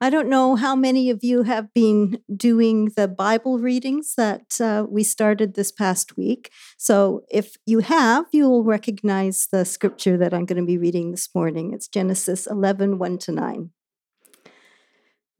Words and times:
I 0.00 0.10
don't 0.10 0.28
know 0.28 0.54
how 0.54 0.76
many 0.76 1.10
of 1.10 1.24
you 1.24 1.42
have 1.42 1.74
been 1.74 2.20
doing 2.34 2.92
the 2.96 3.08
Bible 3.08 3.58
readings 3.58 4.14
that 4.16 4.60
uh, 4.60 4.86
we 4.88 5.02
started 5.02 5.54
this 5.54 5.72
past 5.72 6.16
week. 6.16 6.52
So 6.76 7.24
if 7.28 7.56
you 7.66 7.80
have, 7.80 8.26
you 8.30 8.48
will 8.48 8.62
recognize 8.62 9.48
the 9.50 9.64
scripture 9.64 10.16
that 10.16 10.32
I'm 10.32 10.46
going 10.46 10.62
to 10.62 10.66
be 10.66 10.78
reading 10.78 11.10
this 11.10 11.28
morning. 11.34 11.72
It's 11.74 11.88
Genesis 11.88 12.46
11 12.46 12.98
1 12.98 13.18
to 13.18 13.32
9. 13.32 13.70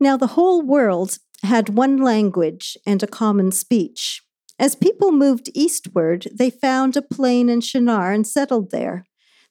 Now, 0.01 0.17
the 0.17 0.29
whole 0.29 0.63
world 0.63 1.19
had 1.45 1.69
one 1.69 1.99
language 1.99 2.77
and 2.85 3.01
a 3.01 3.07
common 3.07 3.53
speech. 3.53 4.23
As 4.59 4.75
people 4.75 5.13
moved 5.13 5.51
eastward, 5.55 6.27
they 6.37 6.51
found 6.51 6.97
a 6.97 7.03
plain 7.03 7.49
in 7.49 7.61
Shinar 7.61 8.13
and 8.13 8.27
settled 8.27 8.73
there. 8.73 9.05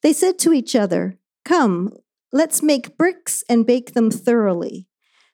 They 0.03 0.11
said 0.11 0.37
to 0.39 0.51
each 0.51 0.75
other, 0.75 1.17
Come, 1.45 1.91
let's 2.33 2.61
make 2.61 2.97
bricks 2.97 3.41
and 3.47 3.65
bake 3.65 3.93
them 3.93 4.11
thoroughly. 4.11 4.87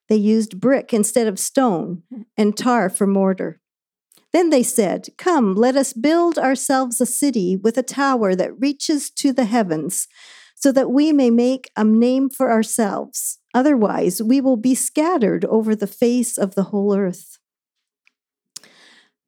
They 0.10 0.16
used 0.16 0.60
brick 0.60 0.94
instead 0.94 1.28
of 1.28 1.40
stone 1.40 2.04
and 2.38 2.54
mm-hmm. 2.54 2.64
tar 2.64 2.90
for 2.90 3.08
mortar. 3.08 3.60
Then 4.32 4.50
they 4.50 4.64
said, 4.64 5.10
Come, 5.18 5.54
let 5.54 5.76
us 5.76 5.94
build 5.94 6.38
ourselves 6.40 7.00
a 7.00 7.06
city 7.06 7.56
with 7.56 7.78
a 7.78 7.84
tower 7.84 8.36
that 8.36 8.60
reaches 8.60 9.12
to 9.12 9.32
the 9.32 9.46
heavens, 9.46 10.08
so 10.56 10.72
that 10.72 10.92
we 10.92 11.14
may 11.14 11.30
make 11.30 11.70
a 11.78 11.84
name 11.84 12.30
for 12.30 12.52
ourselves. 12.52 13.40
Otherwise, 13.54 14.22
we 14.24 14.42
will 14.42 14.58
be 14.58 14.74
scattered 14.74 15.46
over 15.46 15.76
the 15.76 15.88
face 15.88 16.38
of 16.38 16.56
the 16.56 16.64
whole 16.64 16.96
earth. 16.96 17.38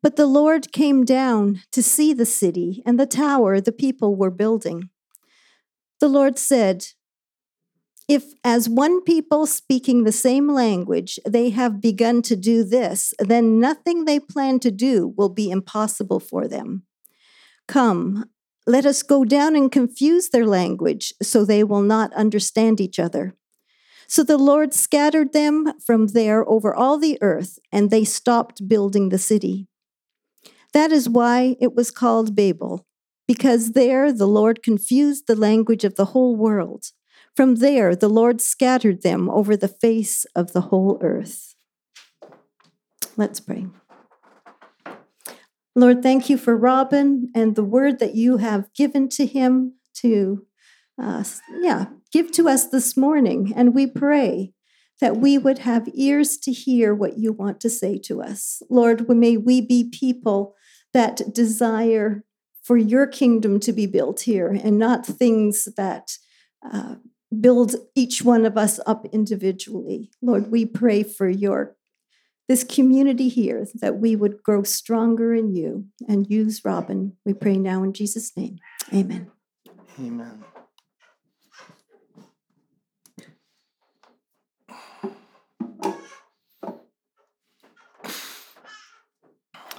But 0.02 0.16
the 0.16 0.28
Lord 0.28 0.72
came 0.72 1.04
down 1.04 1.62
to 1.72 1.82
see 1.82 2.14
the 2.14 2.26
city 2.26 2.84
and 2.86 3.00
the 3.00 3.08
tower 3.08 3.60
the 3.60 3.72
people 3.72 4.16
were 4.16 4.32
building. 4.32 4.90
The 6.00 6.08
Lord 6.08 6.38
said, 6.38 6.88
if, 8.08 8.34
as 8.44 8.70
one 8.70 9.02
people 9.02 9.46
speaking 9.46 10.04
the 10.04 10.12
same 10.12 10.48
language, 10.48 11.20
they 11.26 11.50
have 11.50 11.82
begun 11.82 12.22
to 12.24 12.36
do 12.36 12.64
this, 12.64 13.14
then 13.20 13.60
nothing 13.60 14.06
they 14.06 14.20
plan 14.20 14.60
to 14.60 14.72
do 14.72 15.14
will 15.18 15.30
be 15.30 15.50
impossible 15.50 16.20
for 16.20 16.48
them. 16.48 16.84
Come, 17.68 18.26
let 18.68 18.86
us 18.86 19.02
go 19.04 19.26
down 19.26 19.56
and 19.56 19.72
confuse 19.72 20.30
their 20.30 20.46
language 20.46 21.14
so 21.22 21.44
they 21.44 21.64
will 21.64 21.82
not 21.82 22.14
understand 22.14 22.80
each 22.80 23.00
other. 23.00 23.36
So 24.08 24.24
the 24.24 24.38
Lord 24.38 24.74
scattered 24.74 25.34
them 25.34 25.74
from 25.84 26.08
there 26.08 26.48
over 26.48 26.76
all 26.76 27.00
the 27.00 27.18
earth, 27.22 27.58
and 27.72 27.90
they 27.90 28.04
stopped 28.04 28.68
building 28.68 29.10
the 29.10 29.18
city. 29.18 29.68
That 30.74 30.92
is 30.92 31.10
why 31.10 31.56
it 31.60 31.74
was 31.74 31.90
called 31.90 32.36
Babel, 32.36 32.86
because 33.28 33.72
there 33.72 34.12
the 34.12 34.28
Lord 34.28 34.62
confused 34.62 35.26
the 35.26 35.36
language 35.36 35.84
of 35.84 35.96
the 35.96 36.06
whole 36.06 36.36
world. 36.36 36.92
From 37.36 37.56
there, 37.56 37.96
the 37.96 38.10
Lord 38.10 38.40
scattered 38.40 39.02
them 39.02 39.30
over 39.30 39.58
the 39.58 39.68
face 39.68 40.26
of 40.36 40.54
the 40.54 40.62
whole 40.62 40.98
earth. 41.02 41.56
Let's 43.18 43.42
pray. 43.42 43.68
Lord, 45.76 46.02
thank 46.02 46.30
you 46.30 46.38
for 46.38 46.56
Robin 46.56 47.30
and 47.36 47.56
the 47.56 47.64
word 47.64 48.00
that 48.00 48.16
you 48.16 48.38
have 48.38 48.74
given 48.74 49.10
to 49.10 49.26
him 49.26 49.74
to, 49.96 50.46
uh, 51.02 51.26
yeah, 51.60 51.88
give 52.14 52.32
to 52.34 52.48
us 52.48 52.68
this 52.68 52.96
morning. 52.96 53.52
And 53.54 53.76
we 53.76 53.86
pray 53.86 54.54
that 55.02 55.18
we 55.18 55.38
would 55.38 55.60
have 55.60 55.90
ears 55.94 56.38
to 56.38 56.54
hear 56.54 56.96
what 56.96 57.18
you 57.18 57.34
want 57.34 57.60
to 57.60 57.70
say 57.70 57.98
to 58.06 58.22
us. 58.22 58.62
Lord, 58.70 59.10
may 59.10 59.36
we 59.36 59.60
be 59.60 59.90
people 59.90 60.56
that 60.94 61.34
desire 61.34 62.24
for 62.64 62.78
your 62.78 63.06
kingdom 63.06 63.60
to 63.60 63.74
be 63.74 63.86
built 63.86 64.22
here 64.22 64.48
and 64.48 64.80
not 64.80 65.06
things 65.06 65.68
that 65.76 66.12
uh, 66.72 66.96
build 67.40 67.76
each 67.96 68.24
one 68.24 68.46
of 68.46 68.58
us 68.58 68.80
up 68.86 69.06
individually. 69.12 70.12
Lord, 70.22 70.52
we 70.52 70.66
pray 70.66 71.04
for 71.04 71.30
your 71.30 71.76
this 72.48 72.64
community 72.64 73.28
here 73.28 73.66
that 73.74 73.98
we 73.98 74.16
would 74.16 74.44
grow 74.44 74.62
stronger 74.62 75.34
in 75.34 75.56
you 75.56 75.88
and 76.08 76.30
use 76.30 76.64
Robin. 76.64 77.14
We 77.26 77.34
pray 77.34 77.58
now 77.58 77.82
in 77.84 77.92
Jesus' 77.92 78.38
name. 78.38 78.60
Amen. 78.94 79.32
Amen. 80.00 80.44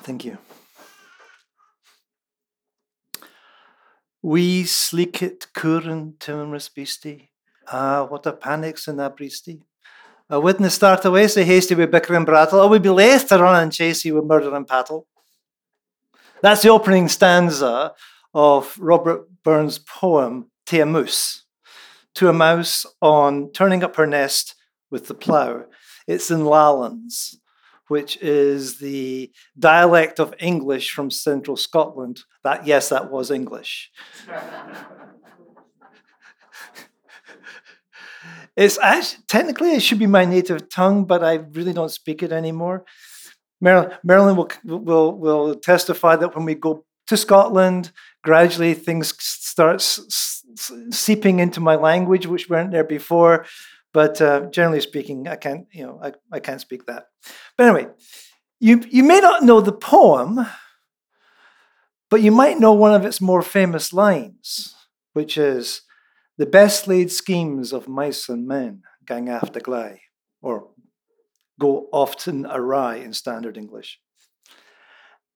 Thank 0.02 0.24
you. 0.24 0.38
We 4.22 4.64
sliket 4.64 5.52
kuren 5.52 6.14
timmerus 6.18 6.68
beastie. 6.74 7.30
Ah, 7.68 8.04
what 8.04 8.26
a 8.26 8.32
panic's 8.32 8.86
in 8.88 8.96
that 8.96 9.16
breasty. 9.16 9.60
I 10.28 10.38
wouldn't 10.38 10.70
start 10.72 11.04
away 11.04 11.28
so 11.28 11.44
hasty 11.44 11.74
with 11.74 11.90
bicker 11.90 12.14
and 12.14 12.26
brattle. 12.26 12.60
I 12.60 12.66
would 12.66 12.82
be 12.82 12.88
loath 12.88 13.28
to 13.28 13.38
run 13.38 13.62
and 13.62 13.72
chase 13.72 14.04
you 14.04 14.14
with 14.14 14.24
murder 14.24 14.54
and 14.54 14.66
pattle. 14.66 15.06
That's 16.42 16.62
the 16.62 16.68
opening 16.68 17.08
stanza 17.08 17.94
of 18.34 18.76
Robert 18.78 19.28
Burns' 19.42 19.78
poem, 19.78 20.50
To 20.66 20.80
a 20.80 20.86
Mouse, 20.86 21.44
to 22.14 22.28
a 22.28 22.32
mouse 22.32 22.84
on 23.00 23.52
turning 23.52 23.82
up 23.84 23.96
her 23.96 24.06
nest 24.06 24.54
with 24.90 25.06
the 25.08 25.14
plough. 25.14 25.64
It's 26.06 26.30
in 26.30 26.40
Lallans, 26.40 27.36
which 27.88 28.16
is 28.20 28.78
the 28.78 29.30
dialect 29.58 30.18
of 30.18 30.34
English 30.38 30.90
from 30.90 31.10
central 31.10 31.56
Scotland. 31.56 32.22
That, 32.42 32.66
yes, 32.66 32.88
that 32.88 33.10
was 33.10 33.30
English. 33.30 33.90
It's 38.56 38.78
actually, 38.78 39.24
technically 39.28 39.72
it 39.72 39.80
should 39.80 39.98
be 39.98 40.06
my 40.06 40.24
native 40.24 40.68
tongue, 40.68 41.04
but 41.04 41.22
I 41.22 41.34
really 41.34 41.72
don't 41.72 41.90
speak 41.90 42.22
it 42.22 42.32
anymore. 42.32 42.84
Marilyn, 43.60 43.90
Marilyn 44.02 44.36
will, 44.36 44.50
will, 44.64 45.12
will 45.12 45.54
testify 45.54 46.16
that 46.16 46.34
when 46.34 46.44
we 46.44 46.54
go 46.54 46.84
to 47.06 47.16
Scotland, 47.16 47.92
gradually 48.24 48.74
things 48.74 49.14
start 49.18 49.80
seeping 50.90 51.38
into 51.38 51.60
my 51.60 51.76
language, 51.76 52.26
which 52.26 52.48
weren't 52.48 52.72
there 52.72 52.84
before. 52.84 53.46
But 53.92 54.20
uh, 54.20 54.46
generally 54.50 54.80
speaking, 54.80 55.28
I 55.28 55.36
can't, 55.36 55.66
you 55.72 55.86
know, 55.86 56.00
I, 56.02 56.12
I 56.32 56.40
can't 56.40 56.60
speak 56.60 56.86
that. 56.86 57.06
But 57.56 57.66
anyway, 57.68 57.88
you, 58.60 58.82
you 58.90 59.02
may 59.02 59.20
not 59.20 59.42
know 59.42 59.60
the 59.60 59.72
poem, 59.72 60.46
but 62.10 62.20
you 62.20 62.30
might 62.30 62.58
know 62.58 62.72
one 62.72 62.94
of 62.94 63.04
its 63.04 63.20
more 63.20 63.42
famous 63.42 63.92
lines, 63.92 64.74
which 65.12 65.38
is, 65.38 65.82
the 66.38 66.46
best 66.46 66.86
laid 66.86 67.10
schemes 67.10 67.72
of 67.72 67.88
mice 67.88 68.28
and 68.28 68.46
men 68.46 68.82
gang 69.06 69.28
after 69.28 69.60
gley, 69.60 70.00
or 70.42 70.68
go 71.58 71.88
often 71.92 72.46
awry 72.46 72.96
in 72.96 73.12
standard 73.12 73.56
English. 73.56 74.00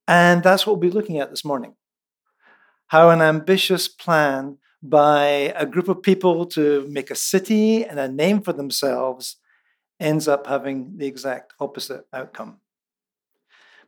And 0.06 0.43
that's 0.43 0.66
what 0.66 0.78
we'll 0.78 0.91
be 0.91 0.94
looking 0.94 1.21
at 1.21 1.31
this 1.31 1.44
morning. 1.44 1.75
How 2.89 3.10
an 3.10 3.22
ambitious 3.22 3.87
plan 3.87 4.59
by 4.83 5.55
a 5.56 5.66
group 5.66 5.89
of 5.89 6.03
people 6.03 6.47
to 6.47 6.87
make 6.89 7.10
a 7.10 7.15
city 7.15 7.84
and 7.84 8.00
a 8.00 8.09
name 8.09 8.43
for 8.43 8.53
themselves 8.53 9.37
ends 10.00 10.27
up 10.27 10.47
having 10.47 10.97
the 10.97 11.06
exact 11.06 11.53
opposite 11.60 12.05
outcome. 12.12 12.59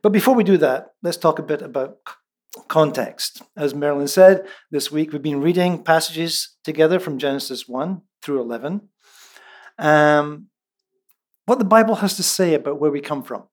But 0.01 0.11
before 0.11 0.35
we 0.35 0.43
do 0.43 0.57
that, 0.57 0.91
let's 1.01 1.17
talk 1.17 1.39
a 1.39 1.43
bit 1.43 1.61
about 1.61 1.97
context. 2.67 3.41
As 3.57 3.73
Marilyn 3.73 4.07
said, 4.07 4.45
this 4.71 4.91
week 4.91 5.11
we've 5.11 5.21
been 5.21 5.41
reading 5.41 5.83
passages 5.83 6.55
together 6.63 6.99
from 6.99 7.17
Genesis 7.17 7.67
1 7.67 8.01
through 8.21 8.41
11. 8.41 8.89
Um, 9.79 10.47
what 11.45 11.59
the 11.59 11.65
Bible 11.65 11.95
has 11.95 12.15
to 12.17 12.23
say 12.23 12.53
about 12.53 12.79
where 12.79 12.91
we 12.91 13.01
come 13.01 13.23
from. 13.23 13.43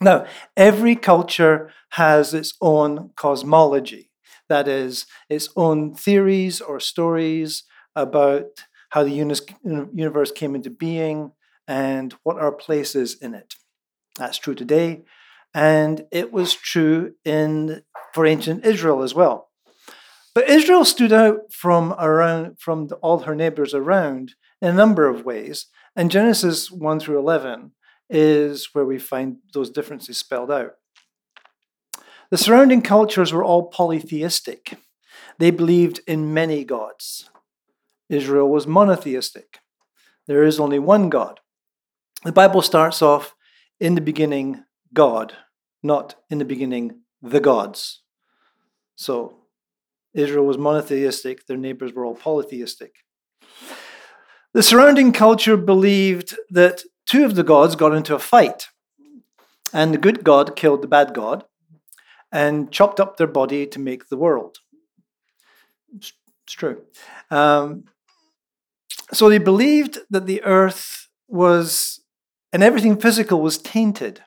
Now, 0.00 0.26
every 0.56 0.96
culture 0.96 1.70
has 1.90 2.34
its 2.34 2.54
own 2.60 3.10
cosmology, 3.16 4.10
that 4.48 4.66
is, 4.66 5.06
its 5.28 5.48
own 5.56 5.94
theories 5.94 6.60
or 6.60 6.80
stories 6.80 7.64
about 7.94 8.64
how 8.90 9.04
the 9.04 9.10
universe 9.10 10.30
came 10.32 10.54
into 10.54 10.70
being 10.70 11.32
and 11.66 12.14
what 12.22 12.38
our 12.38 12.52
place 12.52 12.94
is 12.94 13.14
in 13.20 13.34
it. 13.34 13.54
That's 14.16 14.38
true 14.38 14.54
today, 14.54 15.02
and 15.52 16.04
it 16.12 16.32
was 16.32 16.54
true 16.54 17.14
in 17.24 17.82
for 18.14 18.24
ancient 18.24 18.64
Israel 18.64 19.02
as 19.02 19.14
well. 19.14 19.50
But 20.34 20.48
Israel 20.48 20.84
stood 20.84 21.12
out 21.12 21.52
from 21.52 21.94
around 21.98 22.58
from 22.58 22.88
all 23.02 23.20
her 23.20 23.34
neighbors 23.34 23.74
around 23.74 24.34
in 24.62 24.68
a 24.68 24.72
number 24.72 25.08
of 25.08 25.24
ways, 25.24 25.66
and 25.94 26.10
Genesis 26.10 26.70
1 26.70 27.00
through 27.00 27.18
11 27.18 27.72
is 28.08 28.68
where 28.72 28.84
we 28.84 28.98
find 28.98 29.36
those 29.52 29.70
differences 29.70 30.16
spelled 30.16 30.50
out. 30.50 30.72
The 32.30 32.38
surrounding 32.38 32.82
cultures 32.82 33.32
were 33.32 33.44
all 33.44 33.64
polytheistic. 33.64 34.78
They 35.38 35.50
believed 35.50 36.00
in 36.06 36.34
many 36.34 36.64
gods. 36.64 37.28
Israel 38.08 38.48
was 38.48 38.66
monotheistic. 38.66 39.58
There 40.26 40.44
is 40.44 40.60
only 40.60 40.78
one 40.78 41.10
God. 41.10 41.40
The 42.24 42.32
Bible 42.32 42.62
starts 42.62 43.02
off 43.02 43.34
in 43.78 43.94
the 43.94 44.00
beginning, 44.00 44.64
God, 44.92 45.34
not 45.82 46.16
in 46.30 46.38
the 46.38 46.44
beginning, 46.44 47.00
the 47.20 47.40
gods. 47.40 48.03
So 48.96 49.36
Israel 50.14 50.46
was 50.46 50.58
monotheistic, 50.58 51.46
their 51.46 51.56
neighbors 51.56 51.92
were 51.92 52.04
all 52.04 52.14
polytheistic. 52.14 52.94
The 54.52 54.62
surrounding 54.62 55.12
culture 55.12 55.56
believed 55.56 56.36
that 56.50 56.84
two 57.06 57.24
of 57.24 57.34
the 57.34 57.42
gods 57.42 57.74
got 57.74 57.92
into 57.92 58.14
a 58.14 58.20
fight, 58.20 58.68
and 59.72 59.92
the 59.92 59.98
good 59.98 60.22
god 60.22 60.54
killed 60.54 60.82
the 60.82 60.88
bad 60.88 61.12
god 61.12 61.44
and 62.30 62.70
chopped 62.70 63.00
up 63.00 63.16
their 63.16 63.26
body 63.28 63.66
to 63.66 63.78
make 63.78 64.08
the 64.08 64.16
world. 64.16 64.58
It's, 65.94 66.12
true. 66.48 66.82
Um, 67.30 67.84
so 69.12 69.28
they 69.28 69.38
believed 69.38 69.98
that 70.10 70.26
the 70.26 70.42
earth 70.42 71.08
was, 71.26 72.00
and 72.52 72.62
everything 72.62 73.00
physical 73.00 73.40
was 73.40 73.56
tainted, 73.56 74.22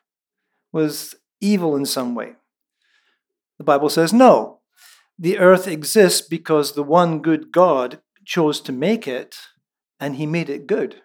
was 0.72 1.16
evil 1.42 1.76
in 1.76 1.86
some 1.86 2.16
way. 2.16 2.34
The 3.58 3.64
Bible 3.64 3.90
says 3.90 4.14
no. 4.14 4.57
The 5.20 5.40
earth 5.40 5.68
exists 5.68 6.28
because 6.28 6.74
the 6.74 6.84
one 6.84 7.22
good 7.22 7.52
God 7.52 8.02
chose 8.24 8.62
to 8.62 8.72
make 8.72 9.08
it, 9.08 9.36
and 10.00 10.16
he 10.16 10.26
made 10.26 10.50
it 10.50 10.68
good. 10.68 11.02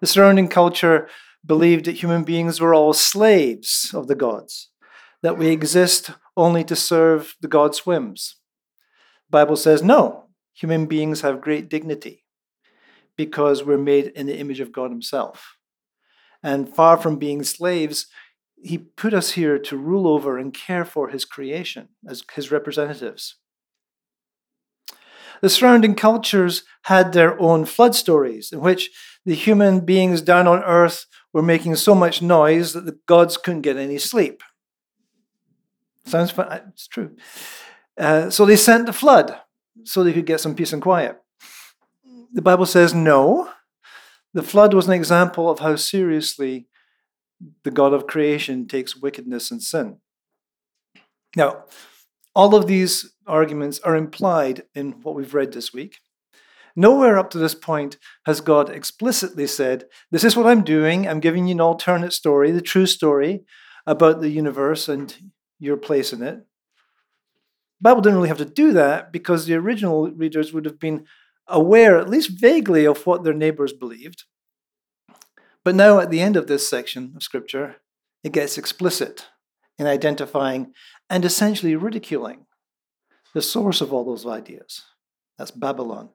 The 0.00 0.06
surrounding 0.06 0.48
culture 0.48 1.08
believed 1.46 1.84
that 1.84 2.02
human 2.02 2.24
beings 2.24 2.60
were 2.60 2.74
all 2.74 2.92
slaves 2.92 3.92
of 3.94 4.08
the 4.08 4.14
gods, 4.14 4.70
that 5.22 5.38
we 5.38 5.48
exist 5.48 6.10
only 6.36 6.64
to 6.64 6.74
serve 6.74 7.36
the 7.40 7.48
gods' 7.48 7.86
whims. 7.86 8.36
The 9.28 9.38
Bible 9.38 9.56
says 9.56 9.82
no, 9.82 10.24
human 10.54 10.86
beings 10.86 11.20
have 11.20 11.40
great 11.40 11.68
dignity 11.68 12.24
because 13.16 13.62
we're 13.62 13.78
made 13.78 14.06
in 14.08 14.26
the 14.26 14.36
image 14.38 14.60
of 14.60 14.72
God 14.72 14.90
Himself. 14.90 15.56
And 16.42 16.74
far 16.74 16.96
from 16.96 17.16
being 17.16 17.42
slaves, 17.44 18.06
He 18.62 18.78
put 18.78 19.12
us 19.12 19.32
here 19.32 19.58
to 19.58 19.76
rule 19.76 20.06
over 20.06 20.38
and 20.38 20.54
care 20.54 20.84
for 20.84 21.08
His 21.08 21.24
creation 21.24 21.88
as 22.08 22.22
His 22.34 22.50
representatives. 22.50 23.36
The 25.40 25.50
surrounding 25.50 25.94
cultures 25.94 26.64
had 26.84 27.12
their 27.12 27.38
own 27.40 27.64
flood 27.66 27.94
stories 27.94 28.52
in 28.52 28.60
which 28.60 28.90
the 29.26 29.34
human 29.34 29.80
beings 29.80 30.22
down 30.22 30.46
on 30.46 30.62
earth 30.62 31.06
were 31.32 31.42
making 31.42 31.76
so 31.76 31.94
much 31.94 32.22
noise 32.22 32.72
that 32.72 32.86
the 32.86 32.98
gods 33.06 33.36
couldn't 33.36 33.62
get 33.62 33.76
any 33.76 33.98
sleep. 33.98 34.42
Sounds 36.06 36.30
fun. 36.30 36.62
It's 36.68 36.86
true. 36.86 37.16
Uh, 37.98 38.30
so 38.30 38.46
they 38.46 38.56
sent 38.56 38.86
the 38.86 38.92
flood 38.92 39.38
so 39.84 40.02
they 40.02 40.12
could 40.12 40.26
get 40.26 40.40
some 40.40 40.54
peace 40.54 40.72
and 40.72 40.82
quiet. 40.82 41.20
The 42.32 42.42
Bible 42.42 42.66
says 42.66 42.94
no. 42.94 43.50
The 44.32 44.42
flood 44.42 44.74
was 44.74 44.86
an 44.86 44.94
example 44.94 45.48
of 45.48 45.60
how 45.60 45.76
seriously 45.76 46.66
the 47.62 47.70
God 47.70 47.92
of 47.92 48.06
creation 48.06 48.66
takes 48.66 48.96
wickedness 48.96 49.50
and 49.50 49.62
sin. 49.62 49.98
Now, 51.36 51.64
all 52.34 52.54
of 52.54 52.66
these 52.66 53.12
arguments 53.26 53.80
are 53.80 53.96
implied 53.96 54.64
in 54.74 54.92
what 55.02 55.14
we've 55.14 55.34
read 55.34 55.52
this 55.52 55.72
week. 55.72 55.98
Nowhere 56.76 57.18
up 57.18 57.30
to 57.30 57.38
this 57.38 57.54
point 57.54 57.98
has 58.26 58.40
God 58.40 58.68
explicitly 58.68 59.46
said, 59.46 59.84
This 60.10 60.24
is 60.24 60.36
what 60.36 60.46
I'm 60.46 60.64
doing. 60.64 61.06
I'm 61.06 61.20
giving 61.20 61.46
you 61.46 61.52
an 61.52 61.60
alternate 61.60 62.12
story, 62.12 62.50
the 62.50 62.60
true 62.60 62.86
story 62.86 63.44
about 63.86 64.20
the 64.20 64.30
universe 64.30 64.88
and 64.88 65.14
your 65.60 65.76
place 65.76 66.12
in 66.12 66.22
it. 66.22 66.36
The 66.36 67.90
Bible 67.90 68.00
didn't 68.00 68.16
really 68.16 68.28
have 68.28 68.38
to 68.38 68.44
do 68.44 68.72
that 68.72 69.12
because 69.12 69.46
the 69.46 69.54
original 69.54 70.10
readers 70.10 70.52
would 70.52 70.64
have 70.64 70.80
been 70.80 71.06
aware, 71.46 71.98
at 71.98 72.08
least 72.08 72.40
vaguely, 72.40 72.86
of 72.86 73.06
what 73.06 73.22
their 73.22 73.34
neighbors 73.34 73.72
believed. 73.72 74.24
But 75.64 75.74
now, 75.74 75.98
at 75.98 76.10
the 76.10 76.20
end 76.20 76.36
of 76.36 76.46
this 76.46 76.68
section 76.68 77.14
of 77.16 77.22
Scripture, 77.22 77.76
it 78.22 78.32
gets 78.32 78.58
explicit 78.58 79.26
in 79.78 79.86
identifying 79.86 80.72
and 81.08 81.24
essentially 81.24 81.74
ridiculing 81.74 82.46
the 83.32 83.42
source 83.42 83.80
of 83.80 83.92
all 83.92 84.04
those 84.04 84.26
ideas. 84.26 84.82
That's 85.38 85.50
Babylon. 85.50 86.10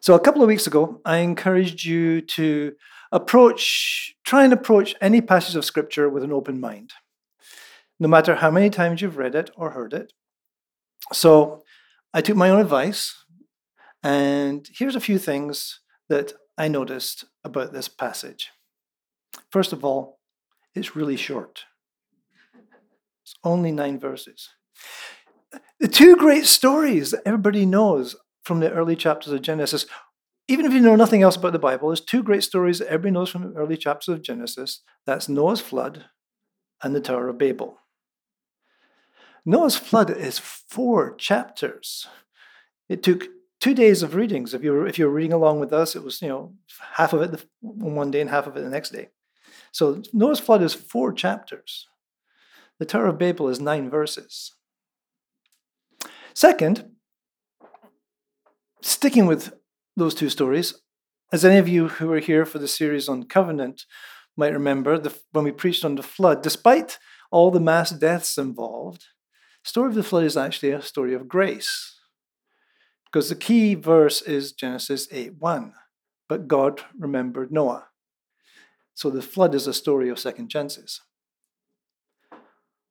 So, 0.00 0.14
a 0.14 0.20
couple 0.20 0.42
of 0.42 0.48
weeks 0.48 0.66
ago, 0.66 1.00
I 1.06 1.18
encouraged 1.18 1.84
you 1.84 2.20
to 2.20 2.74
approach, 3.10 4.14
try 4.24 4.44
and 4.44 4.52
approach 4.52 4.94
any 5.00 5.22
passage 5.22 5.56
of 5.56 5.64
Scripture 5.64 6.10
with 6.10 6.24
an 6.24 6.32
open 6.32 6.60
mind, 6.60 6.92
no 7.98 8.06
matter 8.06 8.34
how 8.34 8.50
many 8.50 8.68
times 8.68 9.00
you've 9.00 9.16
read 9.16 9.34
it 9.34 9.50
or 9.56 9.70
heard 9.70 9.94
it. 9.94 10.12
So, 11.12 11.62
I 12.12 12.20
took 12.20 12.36
my 12.36 12.50
own 12.50 12.60
advice, 12.60 13.24
and 14.02 14.68
here's 14.72 14.94
a 14.94 15.00
few 15.00 15.18
things 15.18 15.80
that 16.10 16.34
I 16.56 16.68
noticed 16.68 17.24
about 17.42 17.72
this 17.72 17.88
passage. 17.88 18.50
First 19.50 19.72
of 19.72 19.84
all, 19.84 20.20
it's 20.74 20.96
really 20.96 21.16
short. 21.16 21.64
It's 23.22 23.34
only 23.42 23.72
nine 23.72 23.98
verses. 23.98 24.50
The 25.80 25.88
two 25.88 26.16
great 26.16 26.46
stories 26.46 27.10
that 27.10 27.22
everybody 27.24 27.64
knows 27.64 28.16
from 28.42 28.60
the 28.60 28.70
early 28.70 28.96
chapters 28.96 29.32
of 29.32 29.42
Genesis, 29.42 29.86
even 30.46 30.66
if 30.66 30.72
you 30.72 30.80
know 30.80 30.96
nothing 30.96 31.22
else 31.22 31.36
about 31.36 31.52
the 31.52 31.58
Bible, 31.58 31.88
there's 31.88 32.00
two 32.00 32.22
great 32.22 32.44
stories 32.44 32.78
that 32.78 32.88
everybody 32.88 33.12
knows 33.12 33.30
from 33.30 33.42
the 33.42 33.58
early 33.58 33.76
chapters 33.76 34.08
of 34.12 34.22
Genesis. 34.22 34.80
That's 35.06 35.28
Noah's 35.28 35.60
flood 35.60 36.06
and 36.82 36.94
the 36.94 37.00
Tower 37.00 37.28
of 37.28 37.38
Babel. 37.38 37.78
Noah's 39.46 39.76
flood 39.76 40.10
is 40.10 40.38
four 40.38 41.14
chapters. 41.16 42.06
It 42.88 43.02
took 43.02 43.24
two 43.64 43.74
days 43.74 44.02
of 44.02 44.14
readings. 44.14 44.52
If 44.52 44.62
you 44.62 44.72
were 44.72 44.86
if 44.86 44.98
you're 44.98 45.08
reading 45.08 45.32
along 45.32 45.58
with 45.58 45.72
us, 45.72 45.96
it 45.96 46.04
was 46.04 46.20
you 46.20 46.28
know 46.28 46.52
half 46.98 47.14
of 47.14 47.22
it 47.22 47.46
one 47.62 48.10
day 48.10 48.20
and 48.20 48.28
half 48.28 48.46
of 48.46 48.54
it 48.58 48.60
the 48.60 48.68
next 48.68 48.90
day. 48.90 49.08
So 49.72 50.02
Noah's 50.12 50.38
flood 50.38 50.62
is 50.62 50.74
four 50.74 51.14
chapters. 51.14 51.88
The 52.78 52.84
Tower 52.84 53.06
of 53.06 53.18
Babel 53.18 53.48
is 53.48 53.60
nine 53.60 53.88
verses. 53.88 54.52
Second, 56.34 56.90
sticking 58.82 59.24
with 59.24 59.54
those 59.96 60.14
two 60.14 60.28
stories, 60.28 60.74
as 61.32 61.42
any 61.42 61.56
of 61.56 61.68
you 61.68 61.88
who 61.88 62.08
were 62.08 62.18
here 62.18 62.44
for 62.44 62.58
the 62.58 62.68
series 62.68 63.08
on 63.08 63.22
covenant 63.22 63.86
might 64.36 64.52
remember, 64.52 64.98
the, 64.98 65.16
when 65.32 65.44
we 65.44 65.52
preached 65.52 65.84
on 65.84 65.94
the 65.94 66.02
flood, 66.02 66.42
despite 66.42 66.98
all 67.30 67.50
the 67.50 67.60
mass 67.60 67.92
deaths 67.92 68.36
involved, 68.36 69.04
the 69.62 69.70
story 69.70 69.88
of 69.88 69.94
the 69.94 70.02
flood 70.02 70.24
is 70.24 70.36
actually 70.36 70.72
a 70.72 70.82
story 70.82 71.14
of 71.14 71.28
grace. 71.28 71.93
Because 73.14 73.28
the 73.28 73.36
key 73.36 73.76
verse 73.76 74.22
is 74.22 74.50
Genesis 74.50 75.06
8 75.12 75.34
1. 75.38 75.72
But 76.28 76.48
God 76.48 76.80
remembered 76.98 77.52
Noah. 77.52 77.86
So 78.94 79.08
the 79.08 79.22
flood 79.22 79.54
is 79.54 79.68
a 79.68 79.72
story 79.72 80.08
of 80.08 80.18
second 80.18 80.48
chances. 80.48 81.00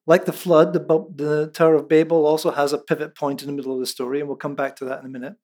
Like 0.07 0.23
the 0.23 0.31
flood, 0.31 0.71
the, 0.71 0.79
the 1.13 1.51
Tower 1.53 1.75
of 1.75 1.89
Babel 1.89 2.25
also 2.25 2.51
has 2.51 2.71
a 2.71 2.77
pivot 2.77 3.17
point 3.17 3.41
in 3.41 3.47
the 3.47 3.53
middle 3.53 3.73
of 3.73 3.81
the 3.81 3.85
story, 3.85 4.21
and 4.21 4.29
we'll 4.29 4.37
come 4.37 4.55
back 4.55 4.77
to 4.77 4.85
that 4.85 5.01
in 5.01 5.05
a 5.05 5.09
minute. 5.09 5.35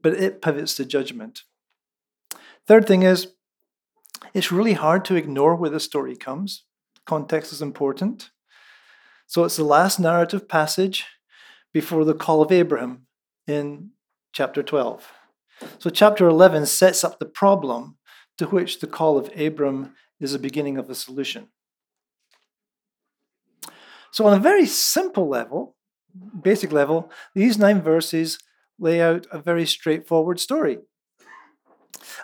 But 0.00 0.14
it 0.14 0.40
pivots 0.40 0.74
to 0.76 0.86
judgment. 0.86 1.42
Third 2.66 2.86
thing 2.86 3.02
is, 3.02 3.34
it's 4.32 4.50
really 4.50 4.72
hard 4.72 5.04
to 5.04 5.16
ignore 5.16 5.54
where 5.54 5.68
the 5.68 5.80
story 5.80 6.16
comes. 6.16 6.64
Context 7.04 7.52
is 7.52 7.60
important. 7.60 8.30
So 9.26 9.44
it's 9.44 9.56
the 9.56 9.64
last 9.64 10.00
narrative 10.00 10.48
passage 10.48 11.04
before 11.74 12.06
the 12.06 12.14
call 12.14 12.40
of 12.40 12.50
Abraham 12.50 13.05
in 13.46 13.90
chapter 14.32 14.62
12. 14.62 15.06
So 15.78 15.90
chapter 15.90 16.28
11 16.28 16.66
sets 16.66 17.04
up 17.04 17.18
the 17.18 17.26
problem 17.26 17.96
to 18.38 18.46
which 18.46 18.80
the 18.80 18.86
call 18.86 19.16
of 19.16 19.30
Abram 19.38 19.94
is 20.20 20.32
the 20.32 20.38
beginning 20.38 20.78
of 20.78 20.88
the 20.88 20.94
solution. 20.94 21.48
So, 24.12 24.26
on 24.26 24.32
a 24.32 24.40
very 24.40 24.66
simple 24.66 25.28
level, 25.28 25.76
basic 26.42 26.72
level, 26.72 27.10
these 27.34 27.58
nine 27.58 27.82
verses 27.82 28.38
lay 28.78 29.02
out 29.02 29.26
a 29.30 29.38
very 29.38 29.66
straightforward 29.66 30.40
story. 30.40 30.78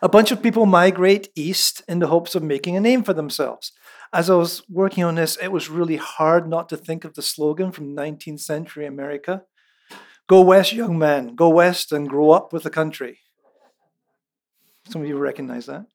A 0.01 0.09
bunch 0.09 0.33
of 0.33 0.43
people 0.43 0.67
migrate 0.67 1.29
east 1.37 1.83
in 1.89 1.99
the 1.99 2.07
hopes 2.07 2.35
of 2.35 2.43
making 2.43 2.77
a 2.77 2.81
name 2.81 3.03
for 3.03 3.13
themselves. 3.13 3.73
As 4.13 4.29
I 4.29 4.37
was 4.37 4.63
working 4.69 5.05
on 5.05 5.15
this, 5.15 5.37
it 5.37 5.53
was 5.53 5.69
really 5.69 5.97
hard 5.97 6.49
not 6.49 6.69
to 6.71 6.77
think 6.77 7.05
of 7.05 7.15
the 7.15 7.23
slogan 7.23 7.73
from 7.73 7.97
19th 7.97 8.41
century 8.41 8.87
America 8.87 9.43
Go 10.29 10.41
west, 10.41 10.73
young 10.73 10.99
man, 10.99 11.35
go 11.35 11.49
west 11.49 11.93
and 11.93 12.09
grow 12.09 12.31
up 12.31 12.53
with 12.53 12.63
the 12.63 12.71
country. 12.71 13.19
Some 14.89 15.03
of 15.03 15.09
you 15.09 15.19
recognize 15.19 15.67
that. 15.67 15.87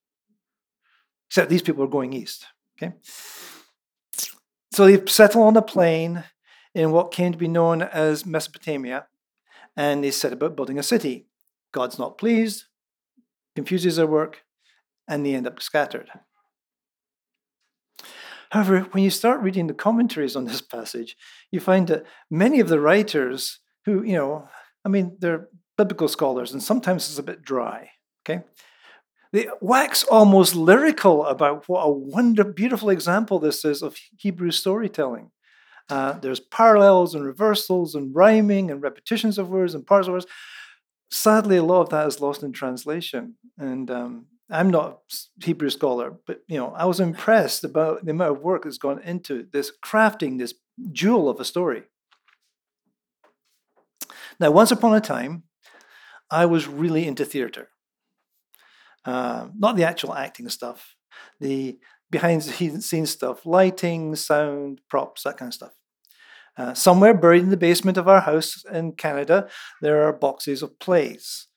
Except 1.29 1.49
these 1.49 1.61
people 1.61 1.83
are 1.83 1.87
going 1.87 2.13
east. 2.13 2.45
Okay? 2.77 2.93
So 4.71 4.85
they 4.85 5.05
settle 5.07 5.43
on 5.43 5.57
a 5.57 5.61
plain 5.61 6.23
in 6.73 6.91
what 6.91 7.11
came 7.11 7.31
to 7.31 7.37
be 7.37 7.47
known 7.47 7.81
as 7.81 8.25
Mesopotamia, 8.25 9.07
and 9.75 10.03
they 10.03 10.11
set 10.11 10.33
about 10.33 10.55
building 10.55 10.77
a 10.77 10.83
city. 10.83 11.27
God's 11.71 11.97
not 11.97 12.17
pleased, 12.17 12.65
confuses 13.55 13.95
their 13.95 14.07
work, 14.07 14.43
and 15.07 15.25
they 15.25 15.33
end 15.33 15.47
up 15.47 15.61
scattered. 15.61 16.09
However, 18.51 18.81
when 18.91 19.03
you 19.03 19.09
start 19.09 19.41
reading 19.41 19.67
the 19.67 19.73
commentaries 19.73 20.35
on 20.35 20.45
this 20.45 20.61
passage, 20.61 21.17
you 21.51 21.59
find 21.59 21.87
that 21.87 22.05
many 22.29 22.59
of 22.59 22.69
the 22.69 22.79
writers 22.79 23.59
who, 23.87 24.03
you 24.03 24.17
know, 24.17 24.49
I 24.83 24.89
mean, 24.89 25.15
they're 25.19 25.47
biblical 25.77 26.09
scholars, 26.09 26.51
and 26.51 26.61
sometimes 26.61 27.09
it's 27.09 27.17
a 27.17 27.23
bit 27.23 27.41
dry, 27.41 27.89
okay? 28.23 28.43
They 29.31 29.47
wax 29.61 30.03
almost 30.03 30.55
lyrical 30.55 31.25
about 31.25 31.69
what 31.69 31.83
a 31.83 31.89
wonder, 31.89 32.43
beautiful 32.43 32.89
example 32.89 33.39
this 33.39 33.63
is 33.63 33.81
of 33.81 33.97
Hebrew 34.17 34.51
storytelling. 34.51 35.31
Uh, 35.89 36.13
there's 36.19 36.41
parallels 36.41 37.15
and 37.15 37.25
reversals 37.25 37.95
and 37.95 38.13
rhyming 38.13 38.69
and 38.69 38.83
repetitions 38.83 39.37
of 39.37 39.47
words 39.49 39.73
and 39.73 39.87
parts 39.87 40.07
of 40.07 40.13
words. 40.13 40.25
sadly, 41.09 41.55
a 41.55 41.63
lot 41.63 41.83
of 41.83 41.89
that 41.89 42.07
is 42.07 42.19
lost 42.19 42.43
in 42.43 42.51
translation. 42.51 43.35
And 43.57 43.89
um, 43.89 44.25
I'm 44.49 44.69
not 44.69 44.99
a 45.41 45.45
Hebrew 45.45 45.69
scholar, 45.69 46.13
but 46.25 46.41
you 46.49 46.57
know, 46.57 46.73
I 46.75 46.83
was 46.83 46.99
impressed 46.99 47.63
about 47.63 48.03
the 48.03 48.11
amount 48.11 48.35
of 48.35 48.43
work 48.43 48.65
that's 48.65 48.77
gone 48.77 49.01
into 49.01 49.47
this 49.53 49.71
crafting 49.81 50.37
this 50.37 50.55
jewel 50.91 51.29
of 51.29 51.39
a 51.39 51.45
story. 51.45 51.83
Now, 54.39 54.51
once 54.51 54.71
upon 54.71 54.95
a 54.95 55.01
time, 55.01 55.43
I 56.29 56.45
was 56.45 56.67
really 56.67 57.07
into 57.07 57.25
theater. 57.25 57.69
Uh, 59.05 59.47
not 59.57 59.75
the 59.75 59.85
actual 59.85 60.13
acting 60.13 60.49
stuff, 60.49 60.95
the 61.39 61.79
behind 62.11 62.41
the 62.41 62.81
scenes 62.81 63.09
stuff, 63.09 63.45
lighting, 63.45 64.15
sound, 64.15 64.81
props, 64.89 65.23
that 65.23 65.37
kind 65.37 65.49
of 65.49 65.53
stuff. 65.53 65.73
Uh, 66.57 66.73
somewhere 66.73 67.13
buried 67.13 67.43
in 67.43 67.49
the 67.49 67.57
basement 67.57 67.97
of 67.97 68.07
our 68.07 68.21
house 68.21 68.63
in 68.71 68.91
Canada, 68.91 69.47
there 69.81 70.03
are 70.07 70.13
boxes 70.13 70.63
of 70.63 70.79
plays 70.79 71.47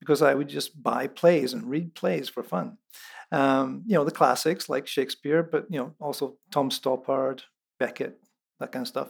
because 0.00 0.22
I 0.22 0.34
would 0.34 0.48
just 0.48 0.82
buy 0.82 1.06
plays 1.06 1.52
and 1.52 1.68
read 1.68 1.94
plays 1.94 2.28
for 2.28 2.42
fun. 2.42 2.78
Um, 3.30 3.82
you 3.86 3.94
know, 3.94 4.04
the 4.04 4.10
classics 4.10 4.68
like 4.68 4.86
Shakespeare, 4.86 5.42
but 5.42 5.66
you 5.68 5.78
know, 5.78 5.94
also 6.00 6.38
Tom 6.50 6.70
Stoppard, 6.70 7.42
Beckett, 7.78 8.18
that 8.58 8.72
kind 8.72 8.84
of 8.84 8.88
stuff. 8.88 9.08